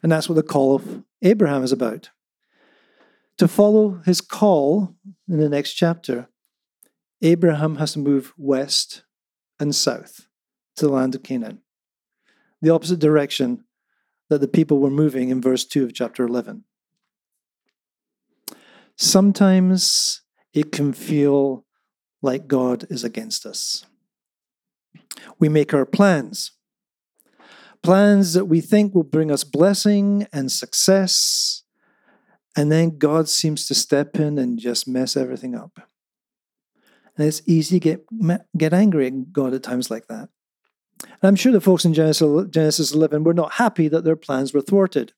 And 0.00 0.12
that's 0.12 0.28
what 0.28 0.36
the 0.36 0.44
call 0.44 0.76
of 0.76 1.02
Abraham 1.22 1.64
is 1.64 1.72
about. 1.72 2.10
To 3.38 3.48
follow 3.48 4.00
his 4.06 4.20
call 4.20 4.94
in 5.28 5.38
the 5.38 5.48
next 5.48 5.74
chapter, 5.74 6.28
Abraham 7.20 7.76
has 7.76 7.94
to 7.94 7.98
move 7.98 8.32
west 8.38 9.02
and 9.58 9.74
south 9.74 10.28
to 10.76 10.86
the 10.86 10.92
land 10.92 11.16
of 11.16 11.24
Canaan, 11.24 11.62
the 12.62 12.70
opposite 12.70 13.00
direction 13.00 13.64
that 14.30 14.40
the 14.40 14.46
people 14.46 14.78
were 14.78 14.88
moving 14.88 15.30
in 15.30 15.42
verse 15.42 15.64
2 15.64 15.82
of 15.82 15.94
chapter 15.94 16.24
11. 16.24 16.62
Sometimes 18.94 20.22
it 20.54 20.70
can 20.70 20.92
feel 20.92 21.64
like 22.22 22.46
God 22.46 22.86
is 22.88 23.02
against 23.02 23.44
us. 23.44 23.84
We 25.38 25.48
make 25.48 25.72
our 25.74 25.86
plans, 25.86 26.52
plans 27.82 28.34
that 28.34 28.46
we 28.46 28.60
think 28.60 28.94
will 28.94 29.02
bring 29.04 29.30
us 29.30 29.44
blessing 29.44 30.26
and 30.32 30.50
success, 30.50 31.62
and 32.56 32.72
then 32.72 32.98
God 32.98 33.28
seems 33.28 33.66
to 33.68 33.74
step 33.74 34.16
in 34.16 34.38
and 34.38 34.58
just 34.58 34.88
mess 34.88 35.16
everything 35.16 35.54
up. 35.54 35.80
And 37.16 37.26
it's 37.26 37.42
easy 37.46 37.78
to 37.78 37.84
get, 37.84 38.04
get 38.56 38.72
angry 38.72 39.06
at 39.06 39.32
God 39.32 39.54
at 39.54 39.62
times 39.62 39.90
like 39.90 40.06
that. 40.08 40.28
And 41.02 41.22
I'm 41.22 41.36
sure 41.36 41.52
the 41.52 41.60
folks 41.60 41.84
in 41.84 41.94
Genesis, 41.94 42.46
Genesis 42.50 42.92
11 42.92 43.24
were 43.24 43.34
not 43.34 43.54
happy 43.54 43.88
that 43.88 44.04
their 44.04 44.16
plans 44.16 44.52
were 44.52 44.60
thwarted. 44.60 45.12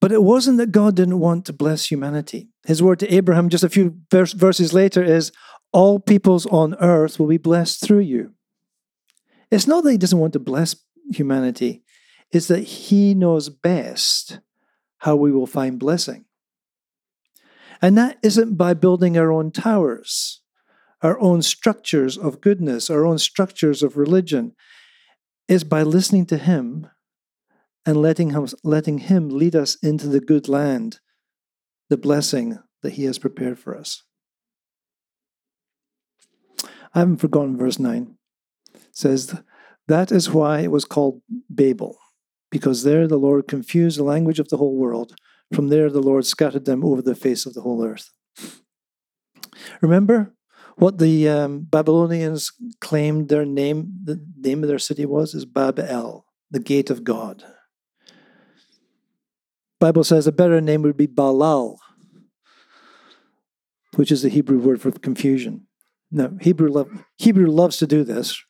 But 0.00 0.12
it 0.12 0.22
wasn't 0.22 0.58
that 0.58 0.70
God 0.70 0.94
didn't 0.94 1.18
want 1.18 1.44
to 1.46 1.52
bless 1.52 1.90
humanity. 1.90 2.48
His 2.66 2.82
word 2.82 3.00
to 3.00 3.12
Abraham, 3.12 3.48
just 3.48 3.64
a 3.64 3.68
few 3.68 3.96
verse, 4.10 4.32
verses 4.32 4.72
later, 4.72 5.02
is 5.02 5.32
All 5.72 6.00
peoples 6.00 6.46
on 6.46 6.74
earth 6.76 7.18
will 7.18 7.26
be 7.26 7.36
blessed 7.36 7.80
through 7.84 8.00
you. 8.00 8.34
It's 9.50 9.66
not 9.66 9.84
that 9.84 9.92
he 9.92 9.98
doesn't 9.98 10.18
want 10.18 10.32
to 10.34 10.38
bless 10.38 10.76
humanity, 11.12 11.82
it's 12.30 12.48
that 12.48 12.64
he 12.64 13.14
knows 13.14 13.48
best 13.48 14.40
how 14.98 15.16
we 15.16 15.32
will 15.32 15.46
find 15.46 15.78
blessing. 15.78 16.24
And 17.80 17.96
that 17.96 18.18
isn't 18.22 18.56
by 18.56 18.74
building 18.74 19.16
our 19.16 19.30
own 19.30 19.52
towers 19.52 20.42
our 21.02 21.18
own 21.20 21.42
structures 21.42 22.18
of 22.18 22.40
goodness, 22.40 22.90
our 22.90 23.06
own 23.06 23.18
structures 23.18 23.82
of 23.82 23.96
religion, 23.96 24.54
is 25.46 25.64
by 25.64 25.82
listening 25.82 26.26
to 26.26 26.36
Him 26.36 26.88
and 27.86 27.96
letting 28.02 28.30
Him, 28.30 28.48
letting 28.64 28.98
him 28.98 29.28
lead 29.28 29.54
us 29.54 29.76
into 29.76 30.08
the 30.08 30.20
good 30.20 30.48
land, 30.48 31.00
the 31.88 31.96
blessing 31.96 32.58
that 32.82 32.94
He 32.94 33.04
has 33.04 33.18
prepared 33.18 33.58
for 33.58 33.76
us. 33.76 34.02
I 36.94 37.00
haven't 37.00 37.18
forgotten 37.18 37.56
verse 37.56 37.78
9. 37.78 38.14
It 38.74 38.80
says, 38.92 39.40
That 39.86 40.10
is 40.12 40.30
why 40.30 40.60
it 40.60 40.70
was 40.70 40.84
called 40.84 41.22
Babel, 41.50 41.98
because 42.50 42.82
there 42.82 43.06
the 43.06 43.18
Lord 43.18 43.48
confused 43.48 43.98
the 43.98 44.04
language 44.04 44.38
of 44.38 44.48
the 44.48 44.56
whole 44.56 44.76
world. 44.76 45.14
From 45.54 45.68
there 45.68 45.90
the 45.90 46.02
Lord 46.02 46.26
scattered 46.26 46.64
them 46.64 46.84
over 46.84 47.02
the 47.02 47.14
face 47.14 47.46
of 47.46 47.54
the 47.54 47.62
whole 47.62 47.84
earth. 47.84 48.10
Remember, 49.80 50.34
what 50.76 50.98
the 50.98 51.28
um, 51.28 51.60
Babylonians 51.68 52.52
claimed 52.80 53.28
their 53.28 53.44
name, 53.44 53.92
the 54.04 54.24
name 54.36 54.62
of 54.62 54.68
their 54.68 54.78
city 54.78 55.06
was, 55.06 55.34
is 55.34 55.44
Babel, 55.44 56.24
the 56.50 56.60
gate 56.60 56.90
of 56.90 57.04
God. 57.04 57.42
Bible 59.80 60.04
says 60.04 60.26
a 60.26 60.32
better 60.32 60.60
name 60.60 60.82
would 60.82 60.96
be 60.96 61.06
Balal, 61.06 61.76
which 63.94 64.10
is 64.10 64.22
the 64.22 64.28
Hebrew 64.28 64.58
word 64.58 64.80
for 64.80 64.90
confusion. 64.90 65.67
Now, 66.10 66.30
Hebrew, 66.40 66.70
love, 66.70 66.88
Hebrew 67.16 67.50
loves 67.50 67.76
to 67.78 67.86
do 67.86 68.04
this, 68.04 68.42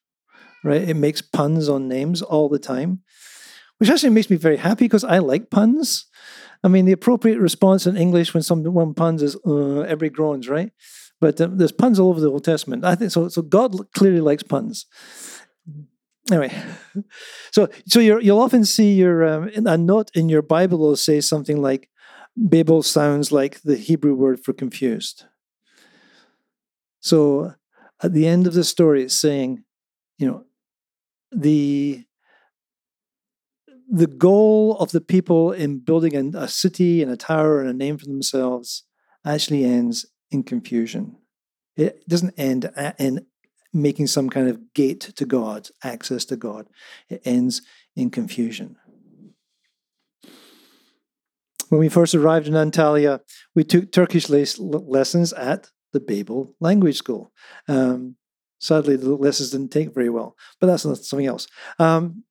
right? 0.62 0.88
It 0.88 0.94
makes 0.94 1.22
puns 1.22 1.68
on 1.68 1.88
names 1.88 2.22
all 2.22 2.48
the 2.48 2.58
time, 2.58 3.00
which 3.78 3.90
actually 3.90 4.10
makes 4.10 4.30
me 4.30 4.36
very 4.36 4.56
happy 4.56 4.84
because 4.84 5.04
I 5.04 5.18
like 5.18 5.50
puns. 5.50 6.06
I 6.62 6.68
mean, 6.68 6.84
the 6.84 6.92
appropriate 6.92 7.38
response 7.38 7.86
in 7.86 7.96
English 7.96 8.34
when 8.34 8.42
someone 8.42 8.94
puns 8.94 9.22
is 9.22 9.36
uh, 9.46 9.80
every 9.80 10.10
groans, 10.10 10.48
right? 10.48 10.72
But 11.20 11.40
uh, 11.40 11.48
there's 11.50 11.72
puns 11.72 11.98
all 11.98 12.10
over 12.10 12.20
the 12.20 12.30
Old 12.30 12.44
Testament. 12.44 12.84
I 12.84 12.94
think 12.94 13.10
so. 13.10 13.28
So 13.28 13.42
God 13.42 13.92
clearly 13.92 14.20
likes 14.20 14.42
puns. 14.42 14.86
Anyway, 16.30 16.54
so 17.52 17.68
so 17.86 18.00
you 18.00 18.16
will 18.16 18.40
often 18.40 18.64
see 18.64 18.92
your 18.92 19.26
um, 19.26 19.50
a 19.54 19.78
note 19.78 20.10
in 20.14 20.28
your 20.28 20.42
Bible 20.42 20.78
will 20.78 20.96
say 20.96 21.20
something 21.20 21.62
like, 21.62 21.88
"Babel 22.36 22.82
sounds 22.82 23.32
like 23.32 23.62
the 23.62 23.76
Hebrew 23.76 24.14
word 24.14 24.40
for 24.44 24.52
confused." 24.52 25.24
So 27.00 27.54
at 28.02 28.12
the 28.12 28.26
end 28.26 28.46
of 28.46 28.54
the 28.54 28.64
story, 28.64 29.02
it's 29.02 29.14
saying, 29.14 29.64
you 30.18 30.26
know, 30.26 30.44
the 31.32 32.04
the 33.90 34.06
goal 34.06 34.76
of 34.78 34.90
the 34.90 35.00
people 35.00 35.50
in 35.52 35.78
building 35.78 36.14
a, 36.14 36.38
a 36.38 36.48
city 36.48 37.02
and 37.02 37.10
a 37.10 37.16
tower 37.16 37.60
and 37.60 37.70
a 37.70 37.72
name 37.72 37.96
for 37.96 38.04
themselves 38.04 38.84
actually 39.24 39.64
ends 39.64 40.04
in 40.30 40.42
confusion. 40.42 41.16
It 41.76 42.06
doesn't 42.06 42.34
end 42.38 42.70
in 42.98 43.26
making 43.72 44.08
some 44.08 44.28
kind 44.28 44.48
of 44.48 44.74
gate 44.74 45.00
to 45.00 45.24
God, 45.24 45.68
access 45.82 46.24
to 46.26 46.36
God. 46.36 46.66
It 47.08 47.22
ends 47.24 47.62
in 47.96 48.10
confusion. 48.10 48.76
When 51.68 51.78
we 51.78 51.88
first 51.88 52.14
arrived 52.14 52.48
in 52.48 52.54
Antalya, 52.54 53.20
we 53.54 53.64
took 53.64 53.92
Turkish 53.92 54.28
lessons 54.28 55.32
at 55.32 55.70
the 55.92 56.00
Babel 56.00 56.54
Language 56.60 56.96
School. 56.96 57.32
Um, 57.66 58.16
sadly, 58.58 58.96
the 58.96 59.10
lessons 59.14 59.50
didn't 59.50 59.72
take 59.72 59.94
very 59.94 60.10
well, 60.10 60.36
but 60.60 60.66
that's 60.66 60.82
something 60.82 61.26
else. 61.26 61.46
Um, 61.78 62.24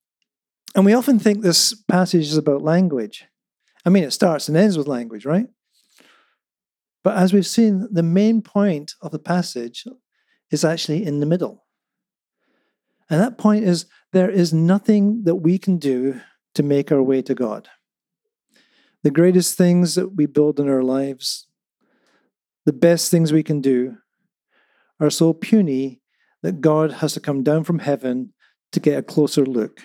and 0.76 0.86
we 0.86 0.94
often 0.94 1.20
think 1.20 1.42
this 1.42 1.74
passage 1.74 2.28
is 2.28 2.38
about 2.38 2.62
language. 2.62 3.26
I 3.86 3.90
mean, 3.90 4.04
it 4.04 4.12
starts 4.12 4.48
and 4.48 4.58
ends 4.58 4.78
with 4.78 4.88
language, 4.88 5.26
right? 5.26 5.48
But 7.04 7.18
as 7.18 7.32
we've 7.32 7.48
seen, 7.48 7.88
the 7.90 8.04
main 8.04 8.42
point 8.42 8.94
of 9.02 9.12
the 9.12 9.20
passage 9.20 9.86
is 10.52 10.66
actually 10.66 11.06
in 11.06 11.20
the 11.20 11.26
middle. 11.26 11.66
And 13.10 13.22
that 13.22 13.38
point 13.38 13.64
is 13.64 13.86
there 14.12 14.30
is 14.30 14.54
nothing 14.54 15.24
that 15.24 15.36
we 15.36 15.58
can 15.58 15.78
do 15.78 16.20
to 16.56 16.64
make 16.64 16.92
our 16.92 17.02
way 17.02 17.22
to 17.22 17.34
God. 17.34 17.70
The 19.04 19.12
greatest 19.12 19.58
things 19.58 19.96
that 19.96 20.16
we 20.16 20.26
build 20.26 20.60
in 20.60 20.68
our 20.68 20.84
lives, 20.84 21.47
the 22.68 22.74
best 22.74 23.10
things 23.10 23.32
we 23.32 23.44
can 23.44 23.62
do, 23.62 23.96
are 25.00 25.10
so 25.10 25.32
puny 25.32 26.02
that 26.44 26.60
God 26.60 26.92
has 26.92 27.14
to 27.14 27.22
come 27.22 27.42
down 27.42 27.64
from 27.64 27.80
heaven 27.80 28.34
to 28.74 28.82
get 28.82 29.00
a 29.00 29.02
closer 29.02 29.46
look 29.46 29.80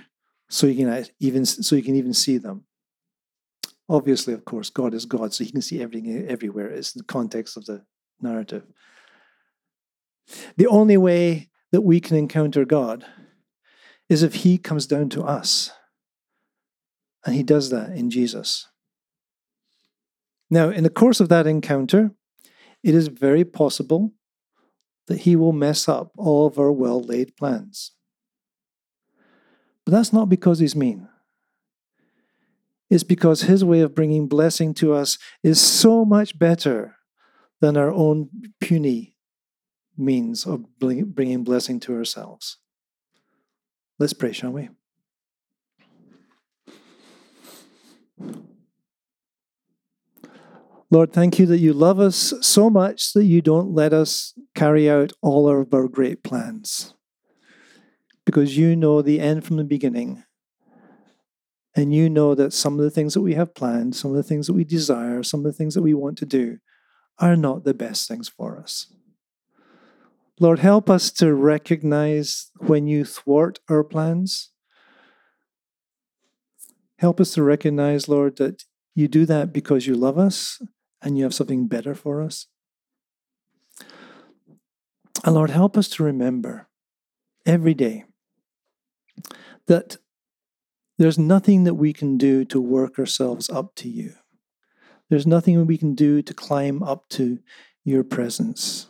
so 0.50 0.66
you 0.66 0.74
can 0.74 0.88
uh, 0.88 1.04
even 1.20 1.46
so 1.46 1.76
you 1.76 1.82
can 1.84 1.94
even 1.94 2.12
see 2.12 2.38
them. 2.38 2.64
Obviously, 3.88 4.34
of 4.34 4.44
course, 4.44 4.68
God 4.68 4.94
is 4.94 5.06
God, 5.06 5.32
so 5.32 5.44
he 5.44 5.52
can 5.52 5.62
see 5.62 5.80
everything 5.80 6.26
everywhere. 6.28 6.70
It's 6.70 6.92
in 6.96 6.98
the 6.98 7.04
context 7.04 7.56
of 7.56 7.66
the 7.66 7.84
narrative. 8.20 8.64
The 10.56 10.66
only 10.66 10.96
way 10.96 11.50
that 11.70 11.82
we 11.82 12.00
can 12.00 12.16
encounter 12.16 12.64
God 12.64 13.06
is 14.08 14.24
if 14.24 14.34
he 14.34 14.58
comes 14.58 14.86
down 14.88 15.08
to 15.10 15.22
us. 15.22 15.70
And 17.24 17.36
he 17.36 17.44
does 17.44 17.70
that 17.70 17.90
in 17.90 18.10
Jesus. 18.10 18.66
Now, 20.50 20.70
in 20.70 20.82
the 20.82 20.90
course 20.90 21.20
of 21.20 21.28
that 21.28 21.46
encounter, 21.46 22.10
it 22.82 22.94
is 22.94 23.08
very 23.08 23.44
possible 23.44 24.12
that 25.06 25.20
he 25.20 25.36
will 25.36 25.52
mess 25.52 25.88
up 25.88 26.12
all 26.16 26.46
of 26.46 26.58
our 26.58 26.72
well 26.72 27.00
laid 27.02 27.36
plans. 27.36 27.92
But 29.84 29.92
that's 29.92 30.12
not 30.12 30.28
because 30.28 30.58
he's 30.60 30.76
mean 30.76 31.08
It's 32.90 33.02
because 33.04 33.42
his 33.42 33.64
way 33.64 33.80
of 33.80 33.94
bringing 33.94 34.28
blessing 34.28 34.74
to 34.74 34.94
us 34.94 35.18
is 35.42 35.60
so 35.60 36.04
much 36.04 36.38
better 36.38 36.96
than 37.60 37.76
our 37.76 37.90
own 37.92 38.28
puny 38.60 39.16
means 39.96 40.46
of 40.46 40.66
bringing 40.78 41.44
blessing 41.44 41.80
to 41.80 41.94
ourselves. 41.94 42.58
Let's 43.98 44.12
pray, 44.12 44.32
shall 44.32 44.52
we? 44.52 44.68
Lord, 50.92 51.10
thank 51.10 51.38
you 51.38 51.46
that 51.46 51.56
you 51.56 51.72
love 51.72 51.98
us 51.98 52.34
so 52.42 52.68
much 52.68 53.14
that 53.14 53.24
you 53.24 53.40
don't 53.40 53.72
let 53.72 53.94
us 53.94 54.38
carry 54.54 54.90
out 54.90 55.10
all 55.22 55.48
of 55.48 55.72
our 55.72 55.88
great 55.88 56.22
plans. 56.22 56.92
Because 58.26 58.58
you 58.58 58.76
know 58.76 59.00
the 59.00 59.18
end 59.18 59.46
from 59.46 59.56
the 59.56 59.64
beginning. 59.64 60.22
And 61.74 61.94
you 61.94 62.10
know 62.10 62.34
that 62.34 62.52
some 62.52 62.78
of 62.78 62.84
the 62.84 62.90
things 62.90 63.14
that 63.14 63.22
we 63.22 63.32
have 63.32 63.54
planned, 63.54 63.96
some 63.96 64.10
of 64.10 64.18
the 64.18 64.22
things 64.22 64.46
that 64.48 64.52
we 64.52 64.64
desire, 64.64 65.22
some 65.22 65.40
of 65.40 65.44
the 65.44 65.54
things 65.54 65.72
that 65.72 65.80
we 65.80 65.94
want 65.94 66.18
to 66.18 66.26
do 66.26 66.58
are 67.18 67.36
not 67.36 67.64
the 67.64 67.72
best 67.72 68.06
things 68.06 68.28
for 68.28 68.58
us. 68.58 68.92
Lord, 70.38 70.58
help 70.58 70.90
us 70.90 71.10
to 71.12 71.32
recognize 71.32 72.50
when 72.58 72.86
you 72.86 73.06
thwart 73.06 73.60
our 73.70 73.82
plans. 73.82 74.50
Help 76.98 77.18
us 77.18 77.32
to 77.32 77.42
recognize, 77.42 78.10
Lord, 78.10 78.36
that 78.36 78.64
you 78.94 79.08
do 79.08 79.24
that 79.24 79.54
because 79.54 79.86
you 79.86 79.94
love 79.94 80.18
us 80.18 80.60
and 81.02 81.18
you 81.18 81.24
have 81.24 81.34
something 81.34 81.66
better 81.66 81.94
for 81.94 82.22
us. 82.22 82.46
And 85.24 85.34
Lord, 85.34 85.50
help 85.50 85.76
us 85.76 85.88
to 85.90 86.02
remember 86.02 86.68
every 87.46 87.74
day 87.74 88.04
that 89.66 89.98
there's 90.98 91.18
nothing 91.18 91.64
that 91.64 91.74
we 91.74 91.92
can 91.92 92.16
do 92.16 92.44
to 92.46 92.60
work 92.60 92.98
ourselves 92.98 93.50
up 93.50 93.74
to 93.76 93.88
you. 93.88 94.14
There's 95.10 95.26
nothing 95.26 95.66
we 95.66 95.78
can 95.78 95.94
do 95.94 96.22
to 96.22 96.34
climb 96.34 96.82
up 96.82 97.08
to 97.10 97.38
your 97.84 98.04
presence. 98.04 98.88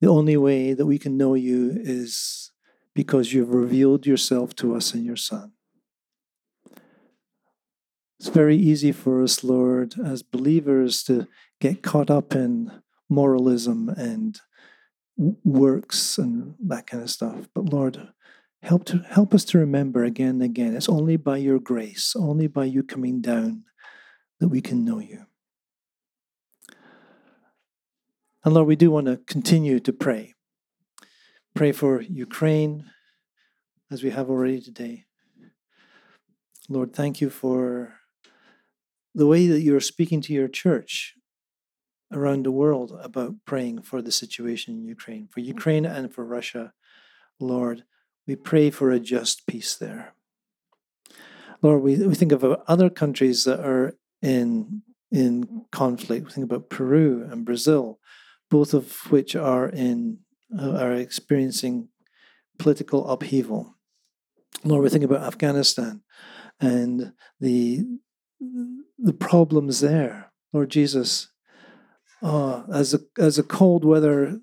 The 0.00 0.08
only 0.08 0.36
way 0.36 0.74
that 0.74 0.86
we 0.86 0.98
can 0.98 1.16
know 1.16 1.34
you 1.34 1.72
is 1.74 2.52
because 2.94 3.32
you've 3.32 3.50
revealed 3.50 4.06
yourself 4.06 4.54
to 4.56 4.76
us 4.76 4.94
in 4.94 5.04
your 5.04 5.16
Son. 5.16 5.52
It's 8.18 8.28
very 8.28 8.56
easy 8.56 8.92
for 8.92 9.22
us, 9.22 9.44
Lord, 9.44 9.94
as 10.02 10.22
believers 10.22 11.02
to 11.04 11.26
get 11.60 11.82
caught 11.82 12.10
up 12.10 12.34
in 12.34 12.72
moralism 13.08 13.88
and 13.90 14.40
works 15.16 16.18
and 16.18 16.54
that 16.60 16.86
kind 16.86 17.02
of 17.02 17.10
stuff. 17.10 17.48
But 17.54 17.66
Lord, 17.66 18.08
help 18.62 18.84
to 18.86 18.98
help 19.10 19.34
us 19.34 19.44
to 19.46 19.58
remember 19.58 20.04
again 20.04 20.30
and 20.30 20.42
again. 20.42 20.74
It's 20.74 20.88
only 20.88 21.16
by 21.16 21.36
your 21.36 21.58
grace, 21.58 22.14
only 22.16 22.46
by 22.46 22.64
you 22.64 22.82
coming 22.82 23.20
down 23.20 23.64
that 24.40 24.48
we 24.48 24.60
can 24.60 24.84
know 24.84 24.98
you. 24.98 25.26
And 28.44 28.54
Lord, 28.54 28.68
we 28.68 28.76
do 28.76 28.90
want 28.90 29.06
to 29.06 29.18
continue 29.26 29.80
to 29.80 29.92
pray. 29.92 30.34
Pray 31.54 31.72
for 31.72 32.00
Ukraine 32.00 32.90
as 33.90 34.02
we 34.02 34.10
have 34.10 34.30
already 34.30 34.60
today. 34.60 35.04
Lord, 36.68 36.92
thank 36.92 37.20
you 37.20 37.30
for 37.30 37.94
the 39.16 39.26
way 39.26 39.46
that 39.46 39.62
you're 39.62 39.80
speaking 39.80 40.20
to 40.20 40.34
your 40.34 40.46
church 40.46 41.14
around 42.12 42.44
the 42.44 42.52
world 42.52 42.96
about 43.02 43.34
praying 43.46 43.80
for 43.80 44.02
the 44.02 44.12
situation 44.12 44.74
in 44.74 44.84
Ukraine, 44.84 45.26
for 45.32 45.40
Ukraine 45.40 45.86
and 45.86 46.12
for 46.12 46.22
Russia. 46.22 46.74
Lord, 47.40 47.84
we 48.26 48.36
pray 48.36 48.70
for 48.70 48.90
a 48.90 49.00
just 49.00 49.46
peace 49.46 49.74
there. 49.74 50.12
Lord, 51.62 51.82
we, 51.82 51.96
we 52.06 52.14
think 52.14 52.32
of 52.32 52.44
other 52.44 52.90
countries 52.90 53.44
that 53.44 53.60
are 53.60 53.94
in, 54.20 54.82
in 55.10 55.64
conflict. 55.72 56.26
We 56.26 56.32
think 56.32 56.44
about 56.44 56.68
Peru 56.68 57.26
and 57.30 57.46
Brazil, 57.46 57.98
both 58.50 58.74
of 58.74 59.10
which 59.10 59.34
are 59.34 59.66
in 59.68 60.18
uh, 60.56 60.78
are 60.78 60.92
experiencing 60.92 61.88
political 62.58 63.08
upheaval. 63.08 63.74
Lord, 64.62 64.84
we 64.84 64.90
think 64.90 65.04
about 65.04 65.22
Afghanistan 65.22 66.02
and 66.60 67.12
the 67.40 67.84
the 68.40 69.12
problems 69.12 69.80
there. 69.80 70.32
Lord 70.52 70.70
Jesus, 70.70 71.28
uh, 72.22 72.62
as 72.72 72.94
a, 72.94 73.00
as 73.18 73.38
a 73.38 73.42
cold 73.42 73.84
weather 73.84 74.40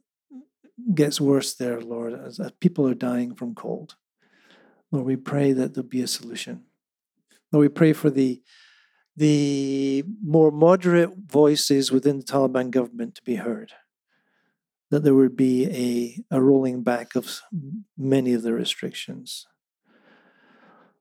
gets 0.94 1.22
worse 1.22 1.54
there, 1.54 1.82
Lord, 1.82 2.14
as, 2.14 2.40
as 2.40 2.52
people 2.60 2.88
are 2.88 2.96
dying 2.96 3.36
from 3.36 3.56
cold, 3.56 3.96
Lord, 4.92 5.06
we 5.06 5.16
pray 5.16 5.54
that 5.54 5.74
there'll 5.74 5.90
be 5.90 6.02
a 6.02 6.08
solution. 6.08 6.64
Lord, 7.52 7.64
we 7.64 7.70
pray 7.70 7.94
for 7.94 8.10
the 8.10 8.42
the 9.16 10.04
more 10.24 10.52
moderate 10.52 11.12
voices 11.28 11.92
within 11.92 12.18
the 12.18 12.24
Taliban 12.24 12.72
government 12.72 13.16
to 13.16 13.24
be 13.24 13.36
heard. 13.36 13.72
That 14.90 15.04
there 15.04 15.16
would 15.16 15.36
be 15.36 15.68
a, 16.32 16.36
a 16.36 16.42
rolling 16.42 16.84
back 16.84 17.16
of 17.16 17.42
many 17.98 18.34
of 18.34 18.42
the 18.42 18.54
restrictions. 18.54 19.46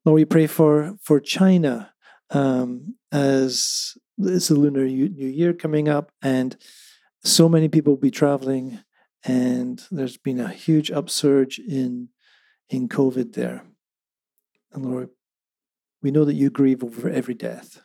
Lord, 0.04 0.16
we 0.16 0.24
pray 0.24 0.46
for, 0.46 0.96
for 1.00 1.20
China 1.20 1.91
um, 2.32 2.96
as 3.12 3.96
it's 4.18 4.50
a 4.50 4.54
Lunar 4.54 4.84
New 4.84 5.28
Year 5.28 5.52
coming 5.52 5.88
up, 5.88 6.10
and 6.22 6.56
so 7.22 7.48
many 7.48 7.68
people 7.68 7.92
will 7.92 8.00
be 8.00 8.10
traveling, 8.10 8.80
and 9.24 9.82
there's 9.90 10.16
been 10.16 10.40
a 10.40 10.48
huge 10.48 10.90
upsurge 10.90 11.58
in 11.58 12.08
in 12.68 12.88
COVID 12.88 13.34
there. 13.34 13.64
And 14.72 14.86
Lord, 14.86 15.10
we 16.02 16.10
know 16.10 16.24
that 16.24 16.34
you 16.34 16.50
grieve 16.50 16.82
over 16.82 17.08
every 17.08 17.34
death, 17.34 17.82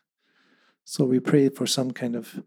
so 0.85 1.03
we 1.03 1.19
pray 1.19 1.49
for 1.49 1.67
some 1.67 1.91
kind 1.91 2.15
of 2.15 2.41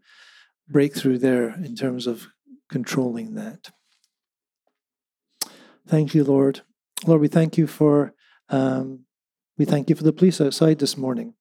breakthrough 0.67 1.17
there 1.17 1.49
in 1.49 1.75
terms 1.75 2.07
of 2.07 2.27
controlling 2.69 3.35
that. 3.35 3.71
Thank 5.87 6.15
you, 6.15 6.23
Lord. 6.23 6.61
Lord, 7.05 7.21
we 7.21 7.27
thank 7.27 7.57
you 7.57 7.67
for 7.67 8.13
um, 8.49 9.05
we 9.57 9.65
thank 9.65 9.89
you 9.89 9.95
for 9.95 10.03
the 10.03 10.13
police 10.13 10.41
outside 10.41 10.79
this 10.79 10.97
morning 10.97 11.35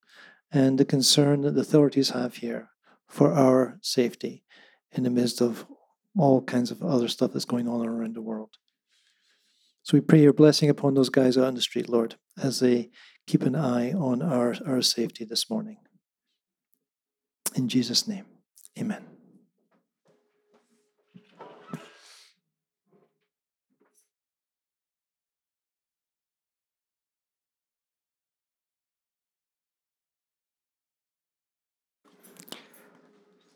and 0.52 0.78
the 0.78 0.84
concern 0.84 1.42
that 1.42 1.54
the 1.54 1.60
authorities 1.60 2.10
have 2.10 2.36
here 2.36 2.70
for 3.08 3.32
our 3.32 3.78
safety 3.82 4.44
in 4.92 5.04
the 5.04 5.10
midst 5.10 5.40
of 5.40 5.66
all 6.18 6.42
kinds 6.42 6.70
of 6.70 6.82
other 6.82 7.08
stuff 7.08 7.32
that's 7.32 7.44
going 7.44 7.68
on 7.68 7.86
around 7.86 8.14
the 8.14 8.22
world. 8.22 8.50
So 9.82 9.96
we 9.96 10.00
pray 10.00 10.20
your 10.20 10.32
blessing 10.32 10.68
upon 10.68 10.94
those 10.94 11.08
guys 11.08 11.38
out 11.38 11.44
on 11.44 11.54
the 11.54 11.60
street, 11.60 11.88
Lord, 11.88 12.16
as 12.42 12.60
they 12.60 12.90
keep 13.26 13.42
an 13.42 13.54
eye 13.54 13.92
on 13.92 14.22
our, 14.22 14.54
our 14.66 14.82
safety 14.82 15.24
this 15.24 15.48
morning. 15.48 15.78
In 17.54 17.68
Jesus' 17.68 18.06
name, 18.06 18.26
amen. 18.78 19.09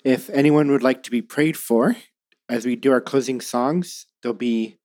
If 0.04 0.28
anyone 0.28 0.70
would 0.70 0.82
like 0.82 1.02
to 1.04 1.10
be 1.10 1.22
prayed 1.22 1.56
for, 1.56 1.96
as 2.46 2.66
we 2.66 2.76
do 2.76 2.92
our 2.92 3.00
closing 3.00 3.40
songs, 3.40 4.06
there'll 4.22 4.36
be 4.36 4.76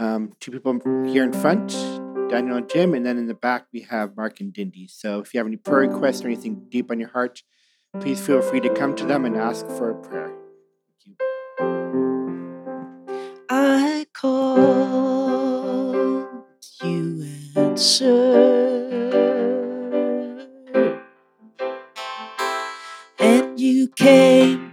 um, 0.00 0.32
two 0.40 0.50
people 0.50 0.80
here 1.06 1.22
in 1.22 1.32
front, 1.32 1.70
Daniel 2.28 2.56
and 2.56 2.68
Jim, 2.68 2.92
and 2.92 3.06
then 3.06 3.16
in 3.16 3.28
the 3.28 3.34
back 3.34 3.66
we 3.72 3.82
have 3.82 4.16
Mark 4.16 4.40
and 4.40 4.52
Dindy. 4.52 4.88
So 4.88 5.20
if 5.20 5.32
you 5.32 5.38
have 5.38 5.46
any 5.46 5.56
prayer 5.56 5.88
requests 5.88 6.24
or 6.24 6.26
anything 6.26 6.66
deep 6.68 6.90
on 6.90 6.98
your 6.98 7.10
heart, 7.10 7.44
please 8.00 8.20
feel 8.20 8.42
free 8.42 8.58
to 8.58 8.68
come 8.70 8.96
to 8.96 9.06
them 9.06 9.24
and 9.24 9.36
ask 9.36 9.64
for 9.68 9.90
a 9.90 9.94
prayer. 9.94 10.34
Thank 11.04 11.06
you. 11.06 11.14
I 13.48 14.06
called 14.12 15.46
you 16.82 17.24
answer. 17.54 18.65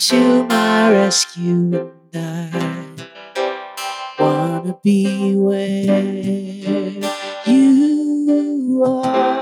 To 0.10 0.44
my 0.46 0.92
rescue, 0.92 1.92
and 2.14 2.16
I 2.16 3.08
wanna 4.20 4.78
be 4.84 5.36
where 5.36 5.86
you 7.46 8.84
are. 8.86 9.33